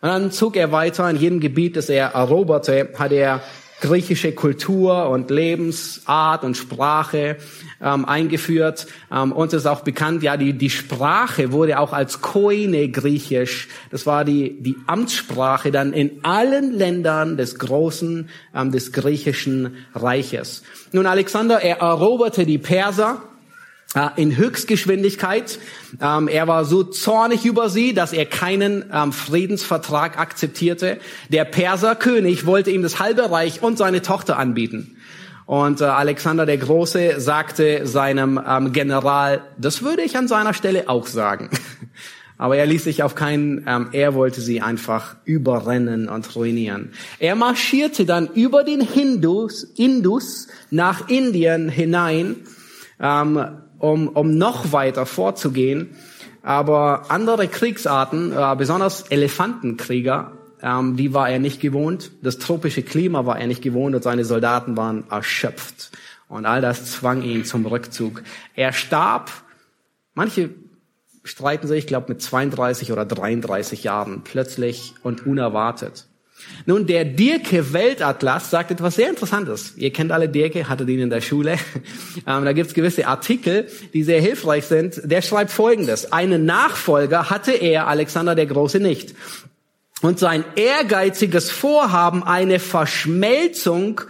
Und 0.00 0.08
dann 0.08 0.30
zog 0.30 0.54
er 0.54 0.70
weiter 0.70 1.10
in 1.10 1.16
jedem 1.16 1.40
Gebiet, 1.40 1.74
das 1.74 1.88
er 1.88 2.10
eroberte, 2.10 2.90
hat 2.96 3.10
er 3.10 3.40
griechische 3.80 4.32
Kultur 4.32 5.10
und 5.10 5.30
Lebensart 5.30 6.42
und 6.44 6.56
Sprache 6.56 7.36
ähm, 7.84 8.04
eingeführt. 8.06 8.86
Ähm, 9.12 9.30
uns 9.30 9.52
ist 9.52 9.66
auch 9.66 9.82
bekannt, 9.82 10.22
ja, 10.22 10.36
die, 10.36 10.54
die 10.54 10.70
Sprache 10.70 11.52
wurde 11.52 11.78
auch 11.78 11.92
als 11.92 12.22
Koine 12.22 12.88
griechisch. 12.88 13.68
Das 13.90 14.06
war 14.06 14.24
die, 14.24 14.60
die 14.60 14.76
Amtssprache 14.86 15.70
dann 15.70 15.92
in 15.92 16.24
allen 16.24 16.72
Ländern 16.72 17.36
des 17.36 17.58
großen, 17.58 18.28
ähm, 18.54 18.72
des 18.72 18.92
griechischen 18.92 19.76
Reiches. 19.94 20.62
Nun, 20.92 21.06
Alexander, 21.06 21.60
er 21.60 21.78
eroberte 21.78 22.46
die 22.46 22.58
Perser 22.58 23.22
in 24.16 24.36
Höchstgeschwindigkeit. 24.36 25.60
Ähm, 26.00 26.26
er 26.26 26.48
war 26.48 26.64
so 26.64 26.82
zornig 26.82 27.44
über 27.44 27.68
sie, 27.68 27.94
dass 27.94 28.12
er 28.12 28.26
keinen 28.26 28.86
ähm, 28.92 29.12
Friedensvertrag 29.12 30.18
akzeptierte. 30.18 30.98
Der 31.28 31.44
Perserkönig 31.44 32.44
wollte 32.44 32.72
ihm 32.72 32.82
das 32.82 32.98
halbe 32.98 33.30
Reich 33.30 33.62
und 33.62 33.78
seine 33.78 34.02
Tochter 34.02 34.36
anbieten. 34.36 34.96
Und 35.46 35.80
äh, 35.80 35.84
Alexander 35.84 36.46
der 36.46 36.56
Große 36.56 37.20
sagte 37.20 37.86
seinem 37.86 38.40
ähm, 38.46 38.72
General, 38.72 39.42
das 39.58 39.82
würde 39.82 40.02
ich 40.02 40.16
an 40.16 40.28
seiner 40.28 40.54
Stelle 40.54 40.88
auch 40.88 41.06
sagen. 41.06 41.50
Aber 42.36 42.56
er 42.56 42.66
ließ 42.66 42.84
sich 42.84 43.02
auf 43.02 43.14
keinen, 43.14 43.64
ähm, 43.66 43.88
er 43.92 44.14
wollte 44.14 44.40
sie 44.40 44.60
einfach 44.60 45.16
überrennen 45.24 46.08
und 46.08 46.34
ruinieren. 46.34 46.92
Er 47.18 47.36
marschierte 47.36 48.06
dann 48.06 48.28
über 48.34 48.64
den 48.64 48.80
Hindus, 48.80 49.64
Indus 49.76 50.48
nach 50.70 51.08
Indien 51.08 51.68
hinein, 51.68 52.36
ähm, 53.00 53.44
um, 53.78 54.08
um 54.08 54.36
noch 54.36 54.72
weiter 54.72 55.06
vorzugehen. 55.06 55.90
Aber 56.42 57.10
andere 57.10 57.48
Kriegsarten, 57.48 58.32
äh, 58.32 58.56
besonders 58.56 59.02
Elefantenkrieger, 59.10 60.32
ähm, 60.64 60.96
die 60.96 61.12
war 61.12 61.28
er 61.28 61.38
nicht 61.38 61.60
gewohnt. 61.60 62.10
Das 62.22 62.38
tropische 62.38 62.82
Klima 62.82 63.26
war 63.26 63.38
er 63.38 63.46
nicht 63.46 63.60
gewohnt 63.60 63.94
und 63.94 64.02
seine 64.02 64.24
Soldaten 64.24 64.78
waren 64.78 65.04
erschöpft. 65.10 65.90
Und 66.26 66.46
all 66.46 66.62
das 66.62 66.90
zwang 66.90 67.22
ihn 67.22 67.44
zum 67.44 67.66
Rückzug. 67.66 68.22
Er 68.56 68.72
starb, 68.72 69.30
manche 70.14 70.50
streiten 71.22 71.68
sich, 71.68 71.80
ich 71.80 71.86
glaube, 71.86 72.12
mit 72.12 72.22
32 72.22 72.92
oder 72.92 73.04
33 73.04 73.84
Jahren 73.84 74.22
plötzlich 74.24 74.94
und 75.02 75.26
unerwartet. 75.26 76.06
Nun, 76.66 76.86
der 76.86 77.04
Dirke 77.04 77.72
Weltatlas 77.72 78.50
sagt 78.50 78.70
etwas 78.70 78.96
sehr 78.96 79.10
Interessantes. 79.10 79.74
Ihr 79.76 79.92
kennt 79.92 80.12
alle 80.12 80.28
Dirke, 80.28 80.68
hattet 80.68 80.88
ihn 80.88 81.00
in 81.00 81.10
der 81.10 81.20
Schule. 81.20 81.58
Ähm, 82.26 82.44
da 82.44 82.52
gibt 82.54 82.68
es 82.68 82.74
gewisse 82.74 83.06
Artikel, 83.06 83.68
die 83.92 84.02
sehr 84.02 84.20
hilfreich 84.20 84.64
sind. 84.64 85.00
Der 85.04 85.20
schreibt 85.20 85.50
Folgendes. 85.50 86.12
Einen 86.12 86.46
Nachfolger 86.46 87.28
hatte 87.28 87.52
er, 87.52 87.86
Alexander 87.86 88.34
der 88.34 88.46
Große, 88.46 88.80
nicht. 88.80 89.14
Und 90.04 90.18
sein 90.18 90.44
ehrgeiziges 90.54 91.50
Vorhaben, 91.50 92.22
eine 92.24 92.58
Verschmelzung 92.58 94.02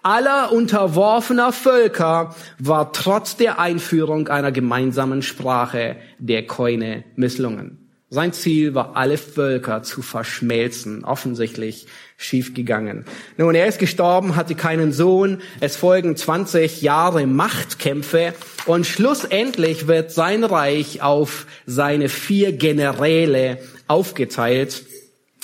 aller 0.00 0.52
unterworfener 0.52 1.52
Völker, 1.52 2.36
war 2.60 2.92
trotz 2.92 3.36
der 3.36 3.58
Einführung 3.58 4.28
einer 4.28 4.52
gemeinsamen 4.52 5.22
Sprache 5.22 5.96
der 6.20 6.46
Koine 6.46 7.02
misslungen. 7.16 7.78
Sein 8.10 8.32
Ziel 8.32 8.76
war, 8.76 8.96
alle 8.96 9.18
Völker 9.18 9.82
zu 9.82 10.02
verschmelzen. 10.02 11.04
Offensichtlich 11.04 11.88
schiefgegangen. 12.16 13.04
Nun, 13.36 13.56
er 13.56 13.66
ist 13.66 13.80
gestorben, 13.80 14.36
hatte 14.36 14.54
keinen 14.54 14.92
Sohn. 14.92 15.38
Es 15.58 15.74
folgen 15.74 16.14
20 16.14 16.80
Jahre 16.80 17.26
Machtkämpfe 17.26 18.34
und 18.66 18.86
schlussendlich 18.86 19.88
wird 19.88 20.12
sein 20.12 20.44
Reich 20.44 21.02
auf 21.02 21.46
seine 21.66 22.08
vier 22.08 22.52
Generäle 22.52 23.58
aufgeteilt. 23.88 24.84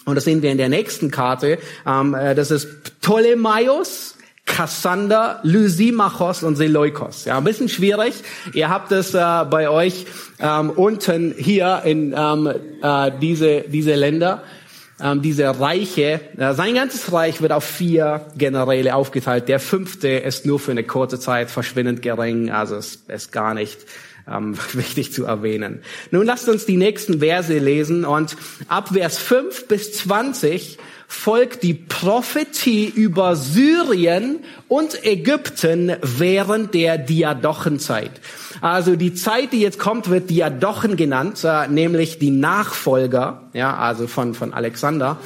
Und 0.06 0.14
das 0.14 0.24
sehen 0.24 0.40
wir 0.40 0.52
in 0.52 0.58
der 0.58 0.68
nächsten 0.68 1.10
Karte. 1.10 1.58
Ähm, 1.84 2.14
äh, 2.14 2.36
das 2.36 2.52
ist 2.52 3.00
Ptolemaios, 3.00 4.14
Kassander, 4.46 5.40
Lysimachos 5.42 6.44
und 6.44 6.54
Seleukos. 6.54 7.24
Ja, 7.24 7.36
ein 7.36 7.44
bisschen 7.44 7.68
schwierig. 7.68 8.14
Ihr 8.54 8.70
habt 8.70 8.92
es 8.92 9.14
äh, 9.14 9.44
bei 9.50 9.68
euch 9.68 10.06
ähm, 10.38 10.70
unten 10.70 11.34
hier 11.36 11.82
in 11.84 12.14
ähm, 12.16 12.48
äh, 12.82 13.10
diese, 13.20 13.62
diese 13.62 13.96
Länder, 13.96 14.44
ähm, 15.02 15.22
diese 15.22 15.58
Reiche. 15.58 16.20
Äh, 16.38 16.54
sein 16.54 16.76
ganzes 16.76 17.12
Reich 17.12 17.42
wird 17.42 17.50
auf 17.50 17.64
vier 17.64 18.26
Generäle 18.36 18.94
aufgeteilt. 18.94 19.48
Der 19.48 19.58
fünfte 19.58 20.08
ist 20.08 20.46
nur 20.46 20.60
für 20.60 20.70
eine 20.70 20.84
kurze 20.84 21.18
Zeit 21.18 21.50
verschwindend 21.50 22.00
gering, 22.00 22.50
also 22.50 22.76
es 22.76 23.00
ist 23.08 23.32
gar 23.32 23.54
nicht 23.54 23.78
ähm, 24.30 24.56
wichtig 24.72 25.12
zu 25.12 25.24
erwähnen. 25.24 25.82
Nun 26.10 26.26
lasst 26.26 26.48
uns 26.48 26.66
die 26.66 26.76
nächsten 26.76 27.20
Verse 27.20 27.56
lesen 27.56 28.04
und 28.04 28.36
ab 28.68 28.90
Vers 28.92 29.18
5 29.18 29.68
bis 29.68 29.92
20 29.94 30.78
folgt 31.08 31.62
die 31.62 31.74
Prophetie 31.74 32.86
über 32.86 33.36
Syrien 33.36 34.40
und 34.68 35.04
Ägypten 35.04 35.96
während 36.02 36.74
der 36.74 36.98
Diadochenzeit. 36.98 38.10
Also 38.60 38.96
die 38.96 39.14
Zeit, 39.14 39.52
die 39.52 39.60
jetzt 39.60 39.78
kommt, 39.78 40.10
wird 40.10 40.30
Diadochen 40.30 40.96
genannt, 40.96 41.44
äh, 41.44 41.68
nämlich 41.68 42.18
die 42.18 42.30
Nachfolger, 42.30 43.42
ja, 43.52 43.76
also 43.76 44.06
von, 44.06 44.34
von 44.34 44.52
Alexander. 44.52 45.18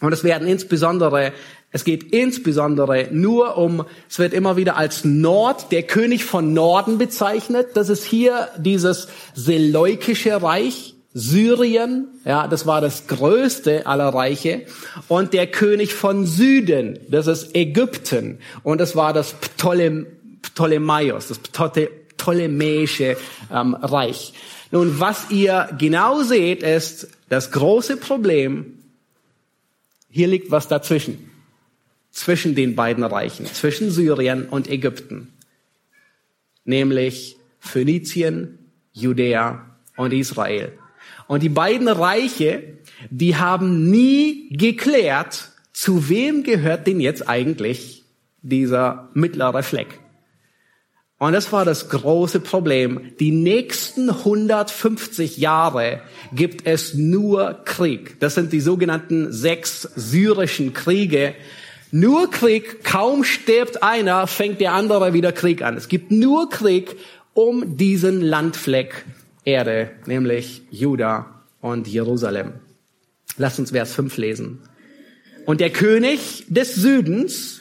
Und 0.00 0.12
es 0.12 0.22
werden 0.22 0.46
insbesondere 0.46 1.32
es 1.74 1.82
geht 1.82 2.12
insbesondere 2.12 3.08
nur 3.10 3.58
um, 3.58 3.84
es 4.08 4.20
wird 4.20 4.32
immer 4.32 4.56
wieder 4.56 4.76
als 4.76 5.04
Nord, 5.04 5.72
der 5.72 5.82
König 5.82 6.24
von 6.24 6.54
Norden 6.54 6.98
bezeichnet. 6.98 7.70
Das 7.74 7.88
ist 7.88 8.04
hier 8.04 8.48
dieses 8.56 9.08
Seleukische 9.34 10.40
Reich. 10.40 10.94
Syrien, 11.14 12.06
ja, 12.24 12.46
das 12.46 12.66
war 12.66 12.80
das 12.80 13.08
größte 13.08 13.86
aller 13.86 14.08
Reiche, 14.08 14.62
und 15.06 15.32
der 15.32 15.46
König 15.46 15.94
von 15.94 16.26
Süden, 16.26 16.98
das 17.08 17.28
ist 17.28 17.54
Ägypten, 17.54 18.38
und 18.64 18.80
das 18.80 18.96
war 18.96 19.12
das 19.12 19.32
Ptolem, 19.32 20.08
Ptolemaios, 20.42 21.28
das 21.28 21.38
Ptolemäische 21.38 23.16
ähm, 23.52 23.74
Reich. 23.74 24.32
Nun, 24.72 24.98
was 24.98 25.30
ihr 25.30 25.68
genau 25.78 26.22
seht, 26.22 26.64
ist 26.64 27.06
das 27.28 27.52
große 27.52 27.96
Problem, 27.96 28.80
hier 30.10 30.26
liegt 30.26 30.50
was 30.50 30.66
dazwischen, 30.66 31.30
zwischen 32.14 32.54
den 32.54 32.76
beiden 32.76 33.04
Reichen, 33.04 33.44
zwischen 33.44 33.90
Syrien 33.90 34.48
und 34.48 34.70
Ägypten, 34.70 35.34
nämlich 36.64 37.36
Phönizien, 37.58 38.70
Judäa 38.92 39.76
und 39.96 40.12
Israel. 40.12 40.72
Und 41.26 41.42
die 41.42 41.48
beiden 41.48 41.88
Reiche, 41.88 42.78
die 43.10 43.36
haben 43.36 43.90
nie 43.90 44.48
geklärt, 44.50 45.50
zu 45.72 46.08
wem 46.08 46.44
gehört 46.44 46.86
denn 46.86 47.00
jetzt 47.00 47.28
eigentlich 47.28 48.04
dieser 48.42 49.10
mittlere 49.14 49.62
Fleck. 49.62 49.98
Und 51.18 51.32
das 51.32 51.52
war 51.52 51.64
das 51.64 51.88
große 51.88 52.40
Problem. 52.40 53.12
Die 53.18 53.30
nächsten 53.30 54.10
150 54.10 55.38
Jahre 55.38 56.02
gibt 56.32 56.66
es 56.66 56.94
nur 56.94 57.62
Krieg. 57.64 58.20
Das 58.20 58.34
sind 58.34 58.52
die 58.52 58.60
sogenannten 58.60 59.32
sechs 59.32 59.82
syrischen 59.96 60.74
Kriege. 60.74 61.34
Nur 61.96 62.28
Krieg, 62.28 62.82
kaum 62.82 63.22
stirbt 63.22 63.84
einer, 63.84 64.26
fängt 64.26 64.60
der 64.60 64.72
andere 64.72 65.12
wieder 65.12 65.30
Krieg 65.30 65.62
an. 65.62 65.76
Es 65.76 65.86
gibt 65.86 66.10
nur 66.10 66.50
Krieg 66.50 66.96
um 67.34 67.76
diesen 67.76 68.20
Landfleck 68.20 69.04
Erde, 69.44 69.92
nämlich 70.04 70.62
Juda 70.72 71.44
und 71.60 71.86
Jerusalem. 71.86 72.54
Lasst 73.36 73.60
uns 73.60 73.70
Vers 73.70 73.94
5 73.94 74.16
lesen. 74.16 74.58
Und 75.46 75.60
der 75.60 75.70
König 75.70 76.46
des 76.48 76.74
Südens, 76.74 77.60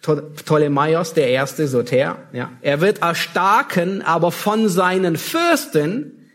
Ptolemaios 0.00 1.14
der 1.14 1.30
erste, 1.30 1.66
Soter, 1.66 2.28
ja, 2.32 2.52
er 2.62 2.80
wird 2.80 3.02
erstarken, 3.02 4.02
aber 4.02 4.30
von 4.30 4.68
seinen 4.68 5.16
Fürsten, 5.16 6.30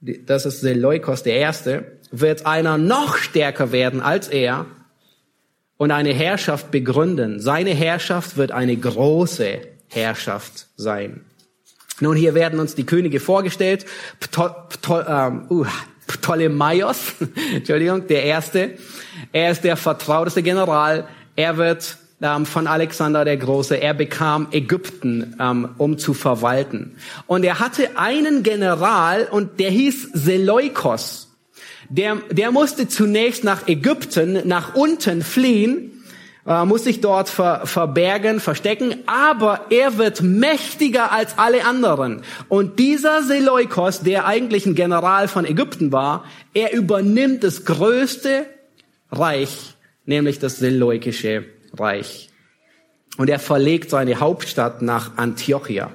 das 0.00 0.46
ist 0.46 0.60
Seleukos 0.60 1.24
der 1.24 1.34
erste, 1.34 1.98
wird 2.12 2.46
einer 2.46 2.78
noch 2.78 3.16
stärker 3.16 3.72
werden 3.72 4.00
als 4.00 4.28
er 4.28 4.66
und 5.84 5.90
eine 5.90 6.14
Herrschaft 6.14 6.70
begründen. 6.70 7.40
Seine 7.40 7.74
Herrschaft 7.74 8.38
wird 8.38 8.52
eine 8.52 8.74
große 8.74 9.58
Herrschaft 9.88 10.68
sein. 10.76 11.26
Nun, 12.00 12.16
hier 12.16 12.32
werden 12.32 12.58
uns 12.58 12.74
die 12.74 12.86
Könige 12.86 13.20
vorgestellt. 13.20 13.84
Pto, 14.18 15.02
ähm, 15.06 15.44
uh, 15.50 15.66
Ptolemaios, 16.06 17.12
Entschuldigung, 17.54 18.06
der 18.06 18.24
Erste. 18.24 18.78
Er 19.30 19.50
ist 19.50 19.62
der 19.62 19.76
vertrauteste 19.76 20.42
General. 20.42 21.06
Er 21.36 21.58
wird 21.58 21.98
ähm, 22.22 22.46
von 22.46 22.66
Alexander 22.66 23.26
der 23.26 23.36
Große, 23.36 23.76
er 23.76 23.92
bekam 23.92 24.46
Ägypten, 24.52 25.36
ähm, 25.38 25.68
um 25.76 25.98
zu 25.98 26.14
verwalten. 26.14 26.96
Und 27.26 27.44
er 27.44 27.60
hatte 27.60 27.98
einen 27.98 28.42
General 28.42 29.28
und 29.30 29.60
der 29.60 29.68
hieß 29.68 30.12
Seleukos. 30.14 31.23
Der, 31.88 32.16
der 32.30 32.50
musste 32.50 32.88
zunächst 32.88 33.44
nach 33.44 33.68
Ägypten, 33.68 34.46
nach 34.46 34.74
unten 34.74 35.22
fliehen, 35.22 35.94
äh, 36.46 36.64
muss 36.64 36.84
sich 36.84 37.00
dort 37.00 37.28
ver 37.28 37.66
verbergen, 37.66 38.40
verstecken, 38.40 38.96
aber 39.06 39.66
er 39.70 39.96
wird 39.98 40.20
mächtiger 40.22 41.12
als 41.12 41.38
alle 41.38 41.64
anderen. 41.64 42.22
Und 42.48 42.78
dieser 42.78 43.22
Seleukos, 43.22 44.00
der 44.00 44.26
eigentlich 44.26 44.66
ein 44.66 44.74
General 44.74 45.28
von 45.28 45.44
Ägypten 45.44 45.92
war, 45.92 46.24
er 46.52 46.72
übernimmt 46.74 47.44
das 47.44 47.64
größte 47.64 48.46
Reich, 49.10 49.74
nämlich 50.04 50.38
das 50.38 50.58
Seleukische 50.58 51.44
Reich. 51.72 52.30
Und 53.16 53.30
er 53.30 53.38
verlegt 53.38 53.90
seine 53.90 54.20
Hauptstadt 54.20 54.82
nach 54.82 55.16
Antiochia. 55.16 55.90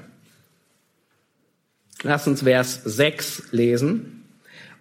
Lass 2.03 2.27
uns 2.27 2.43
Vers 2.43 2.81
6 2.85 3.49
lesen. 3.51 4.18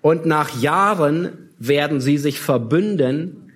Und 0.01 0.26
nach 0.26 0.61
Jahren 0.61 1.51
werden 1.59 2.01
sie 2.01 2.18
sich 2.18 2.40
verbünden 2.40 3.53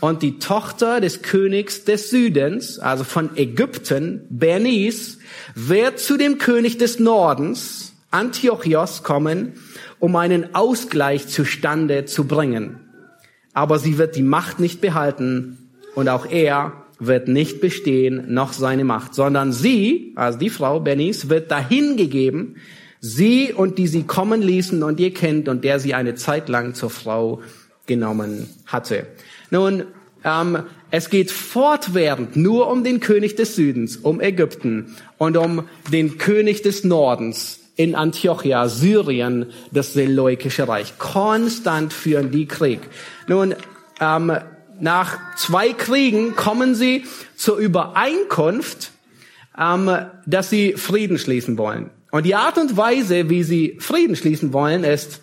und 0.00 0.22
die 0.22 0.38
Tochter 0.38 1.00
des 1.00 1.22
Königs 1.22 1.84
des 1.84 2.10
Südens, 2.10 2.78
also 2.78 3.04
von 3.04 3.36
Ägypten, 3.36 4.22
Bernice, 4.30 5.18
wird 5.54 5.98
zu 5.98 6.16
dem 6.16 6.38
König 6.38 6.78
des 6.78 6.98
Nordens, 6.98 7.92
Antiochios, 8.10 9.02
kommen, 9.02 9.52
um 9.98 10.16
einen 10.16 10.54
Ausgleich 10.54 11.28
zustande 11.28 12.06
zu 12.06 12.24
bringen. 12.24 12.80
Aber 13.52 13.78
sie 13.78 13.98
wird 13.98 14.16
die 14.16 14.22
Macht 14.22 14.58
nicht 14.58 14.80
behalten 14.80 15.70
und 15.94 16.08
auch 16.08 16.26
er 16.30 16.84
wird 16.98 17.28
nicht 17.28 17.60
bestehen, 17.60 18.32
noch 18.32 18.52
seine 18.52 18.84
Macht, 18.84 19.14
sondern 19.14 19.52
sie, 19.52 20.12
also 20.16 20.38
die 20.38 20.50
Frau 20.50 20.80
Bernice, 20.80 21.28
wird 21.28 21.50
dahingegeben, 21.50 22.56
Sie 23.00 23.52
und 23.52 23.78
die 23.78 23.86
sie 23.86 24.02
kommen 24.02 24.42
ließen 24.42 24.82
und 24.82 25.00
ihr 25.00 25.14
kennt 25.14 25.48
und 25.48 25.64
der 25.64 25.80
sie 25.80 25.94
eine 25.94 26.14
Zeit 26.14 26.48
lang 26.48 26.74
zur 26.74 26.90
Frau 26.90 27.40
genommen 27.86 28.48
hatte. 28.66 29.06
Nun, 29.50 29.84
ähm, 30.24 30.64
es 30.90 31.08
geht 31.08 31.30
fortwährend 31.30 32.36
nur 32.36 32.70
um 32.70 32.84
den 32.84 33.00
König 33.00 33.36
des 33.36 33.56
Südens, 33.56 33.96
um 33.96 34.20
Ägypten 34.20 34.96
und 35.18 35.36
um 35.36 35.64
den 35.92 36.18
König 36.18 36.62
des 36.62 36.84
Nordens 36.84 37.60
in 37.76 37.94
Antiochia, 37.94 38.68
Syrien, 38.68 39.46
das 39.72 39.94
Seleukische 39.94 40.68
Reich. 40.68 40.98
Konstant 40.98 41.94
führen 41.94 42.30
die 42.30 42.46
Krieg. 42.46 42.80
Nun, 43.26 43.54
ähm, 44.00 44.36
nach 44.80 45.18
zwei 45.36 45.72
Kriegen 45.72 46.36
kommen 46.36 46.74
sie 46.74 47.04
zur 47.36 47.56
Übereinkunft, 47.56 48.90
ähm, 49.58 49.90
dass 50.26 50.50
sie 50.50 50.74
Frieden 50.74 51.18
schließen 51.18 51.56
wollen. 51.56 51.90
Und 52.10 52.26
die 52.26 52.34
Art 52.34 52.58
und 52.58 52.76
Weise, 52.76 53.30
wie 53.30 53.42
sie 53.42 53.76
Frieden 53.80 54.16
schließen 54.16 54.52
wollen, 54.52 54.84
ist, 54.84 55.20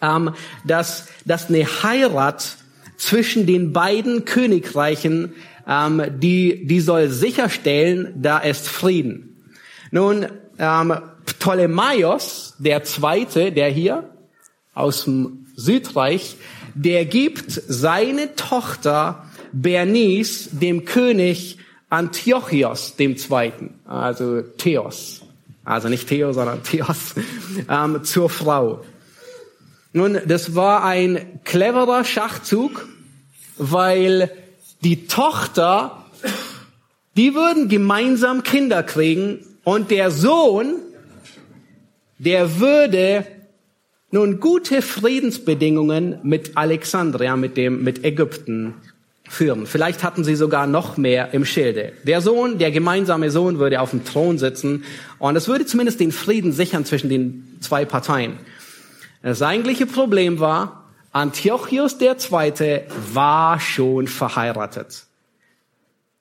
ähm, 0.00 0.34
dass, 0.64 1.06
dass 1.24 1.48
eine 1.48 1.64
Heirat 1.64 2.56
zwischen 2.96 3.46
den 3.46 3.72
beiden 3.72 4.24
Königreichen, 4.24 5.34
ähm, 5.66 6.02
die, 6.18 6.66
die 6.66 6.80
soll 6.80 7.08
sicherstellen, 7.08 8.14
da 8.16 8.38
ist 8.38 8.68
Frieden. 8.68 9.52
Nun, 9.90 10.26
ähm, 10.58 10.94
Ptolemaios, 11.26 12.54
der 12.58 12.84
Zweite, 12.84 13.52
der 13.52 13.68
hier 13.68 14.10
aus 14.74 15.04
dem 15.04 15.46
Südreich, 15.56 16.36
der 16.74 17.04
gibt 17.04 17.50
seine 17.50 18.34
Tochter 18.34 19.26
Bernice 19.52 20.50
dem 20.52 20.84
König 20.84 21.58
Antiochios 21.90 22.96
dem 22.96 23.16
Zweiten, 23.16 23.74
also 23.86 24.42
Theos 24.42 25.27
also 25.68 25.88
nicht 25.88 26.08
Theo, 26.08 26.32
sondern 26.32 26.62
Theos, 26.62 27.14
ähm, 27.68 28.02
zur 28.02 28.30
Frau. 28.30 28.84
Nun, 29.92 30.18
das 30.26 30.54
war 30.54 30.84
ein 30.84 31.40
cleverer 31.44 32.04
Schachzug, 32.04 32.88
weil 33.56 34.30
die 34.82 35.06
Tochter, 35.06 36.04
die 37.16 37.34
würden 37.34 37.68
gemeinsam 37.68 38.42
Kinder 38.42 38.82
kriegen 38.82 39.44
und 39.64 39.90
der 39.90 40.10
Sohn, 40.10 40.76
der 42.18 42.60
würde 42.60 43.26
nun 44.10 44.40
gute 44.40 44.82
Friedensbedingungen 44.82 46.20
mit 46.22 46.56
Alexandria, 46.56 47.36
mit 47.36 47.56
dem, 47.56 47.82
mit 47.82 48.04
Ägypten 48.04 48.74
führen. 49.28 49.66
Vielleicht 49.66 50.02
hatten 50.02 50.24
sie 50.24 50.34
sogar 50.34 50.66
noch 50.66 50.96
mehr 50.96 51.32
im 51.32 51.44
Schilde. 51.44 51.92
Der 52.04 52.20
Sohn, 52.20 52.58
der 52.58 52.70
gemeinsame 52.70 53.30
Sohn 53.30 53.58
würde 53.58 53.80
auf 53.80 53.90
dem 53.90 54.04
Thron 54.04 54.38
sitzen 54.38 54.84
und 55.18 55.36
es 55.36 55.48
würde 55.48 55.66
zumindest 55.66 56.00
den 56.00 56.12
Frieden 56.12 56.52
sichern 56.52 56.84
zwischen 56.84 57.10
den 57.10 57.58
zwei 57.60 57.84
Parteien. 57.84 58.38
Das 59.22 59.42
eigentliche 59.42 59.86
Problem 59.86 60.40
war, 60.40 60.84
Antiochus 61.12 62.00
II. 62.00 62.82
war 63.12 63.60
schon 63.60 64.06
verheiratet 64.06 65.08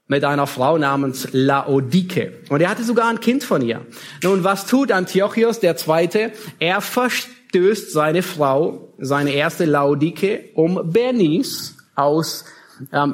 mit 0.08 0.24
einer 0.24 0.48
Frau 0.48 0.78
namens 0.78 1.28
Laodike. 1.32 2.34
Und 2.50 2.62
er 2.62 2.70
hatte 2.70 2.84
sogar 2.84 3.10
ein 3.10 3.20
Kind 3.20 3.44
von 3.44 3.62
ihr. 3.62 3.86
Nun, 4.24 4.44
was 4.44 4.66
tut 4.66 4.92
Antiochus 4.92 5.62
II.? 5.62 6.32
Er 6.60 6.82
verstößt 6.82 7.92
seine 7.92 8.24
Frau, 8.24 8.94
seine 8.98 9.32
erste 9.32 9.66
Laodike, 9.66 10.46
um 10.54 10.92
Bernice 10.92 11.76
aus 11.96 12.46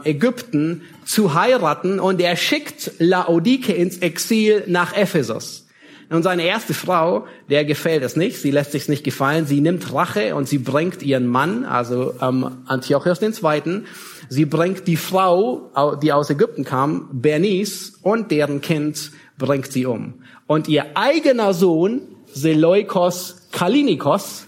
Ägypten 0.03 0.81
zu 1.05 1.33
heiraten 1.33 1.99
und 1.99 2.21
er 2.21 2.35
schickt 2.35 2.91
Laodike 2.99 3.73
ins 3.73 3.97
Exil 3.97 4.63
nach 4.67 4.95
Ephesus. 4.95 5.63
Und 6.09 6.23
seine 6.23 6.43
erste 6.43 6.73
Frau, 6.73 7.25
der 7.49 7.65
gefällt 7.65 8.03
es 8.03 8.15
nicht, 8.15 8.37
sie 8.37 8.51
lässt 8.51 8.71
sich 8.71 8.87
nicht 8.87 9.03
gefallen, 9.03 9.47
sie 9.47 9.61
nimmt 9.61 9.93
Rache 9.93 10.35
und 10.35 10.47
sie 10.47 10.59
bringt 10.59 11.01
ihren 11.01 11.25
Mann, 11.25 11.65
also 11.65 12.13
ähm, 12.21 12.57
Antiochus 12.67 13.21
II., 13.21 13.83
sie 14.29 14.45
bringt 14.45 14.87
die 14.87 14.97
Frau, 14.97 15.97
die 16.01 16.13
aus 16.13 16.29
Ägypten 16.29 16.65
kam, 16.65 17.09
Bernice, 17.13 17.93
und 18.01 18.31
deren 18.31 18.61
Kind 18.61 19.11
bringt 19.37 19.71
sie 19.71 19.85
um. 19.85 20.15
Und 20.45 20.67
ihr 20.67 20.85
eigener 20.95 21.53
Sohn, 21.53 22.01
Seleukos 22.31 23.47
Kalinikos, 23.51 24.45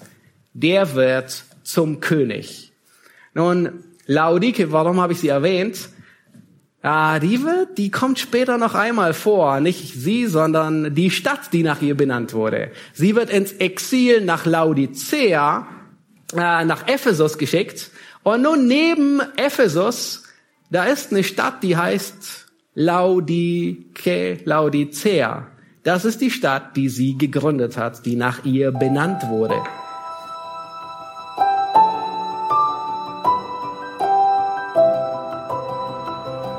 der 0.53 0.95
wird 0.95 1.43
zum 1.63 1.99
König. 1.99 2.73
Nun, 3.33 3.83
Laodike, 4.05 4.71
warum 4.71 5.01
habe 5.01 5.13
ich 5.13 5.19
sie 5.19 5.29
erwähnt? 5.29 5.89
Ah, 6.81 7.17
die 7.17 7.41
wird, 7.43 7.79
die 7.79 7.89
kommt 7.89 8.19
später 8.19 8.59
noch 8.59 8.75
einmal 8.75 9.15
vor. 9.15 9.59
Nicht 9.59 9.95
sie, 9.95 10.27
sondern 10.27 10.93
die 10.93 11.09
Stadt, 11.09 11.51
die 11.51 11.63
nach 11.63 11.81
ihr 11.81 11.97
benannt 11.97 12.33
wurde. 12.33 12.71
Sie 12.93 13.15
wird 13.15 13.31
ins 13.31 13.53
Exil 13.53 14.23
nach 14.23 14.45
Laodicea, 14.45 15.67
äh, 16.33 16.65
nach 16.65 16.87
Ephesus 16.87 17.39
geschickt. 17.39 17.89
Und 18.21 18.43
nun 18.43 18.67
neben 18.67 19.19
Ephesus, 19.35 20.25
da 20.69 20.83
ist 20.83 21.11
eine 21.11 21.23
Stadt, 21.23 21.63
die 21.63 21.75
heißt 21.75 22.45
Laodike, 22.75 24.41
Laodicea. 24.45 25.47
Das 25.81 26.05
ist 26.05 26.21
die 26.21 26.31
Stadt, 26.31 26.75
die 26.75 26.89
sie 26.89 27.17
gegründet 27.17 27.77
hat, 27.77 28.05
die 28.05 28.15
nach 28.15 28.45
ihr 28.45 28.71
benannt 28.71 29.27
wurde. 29.27 29.55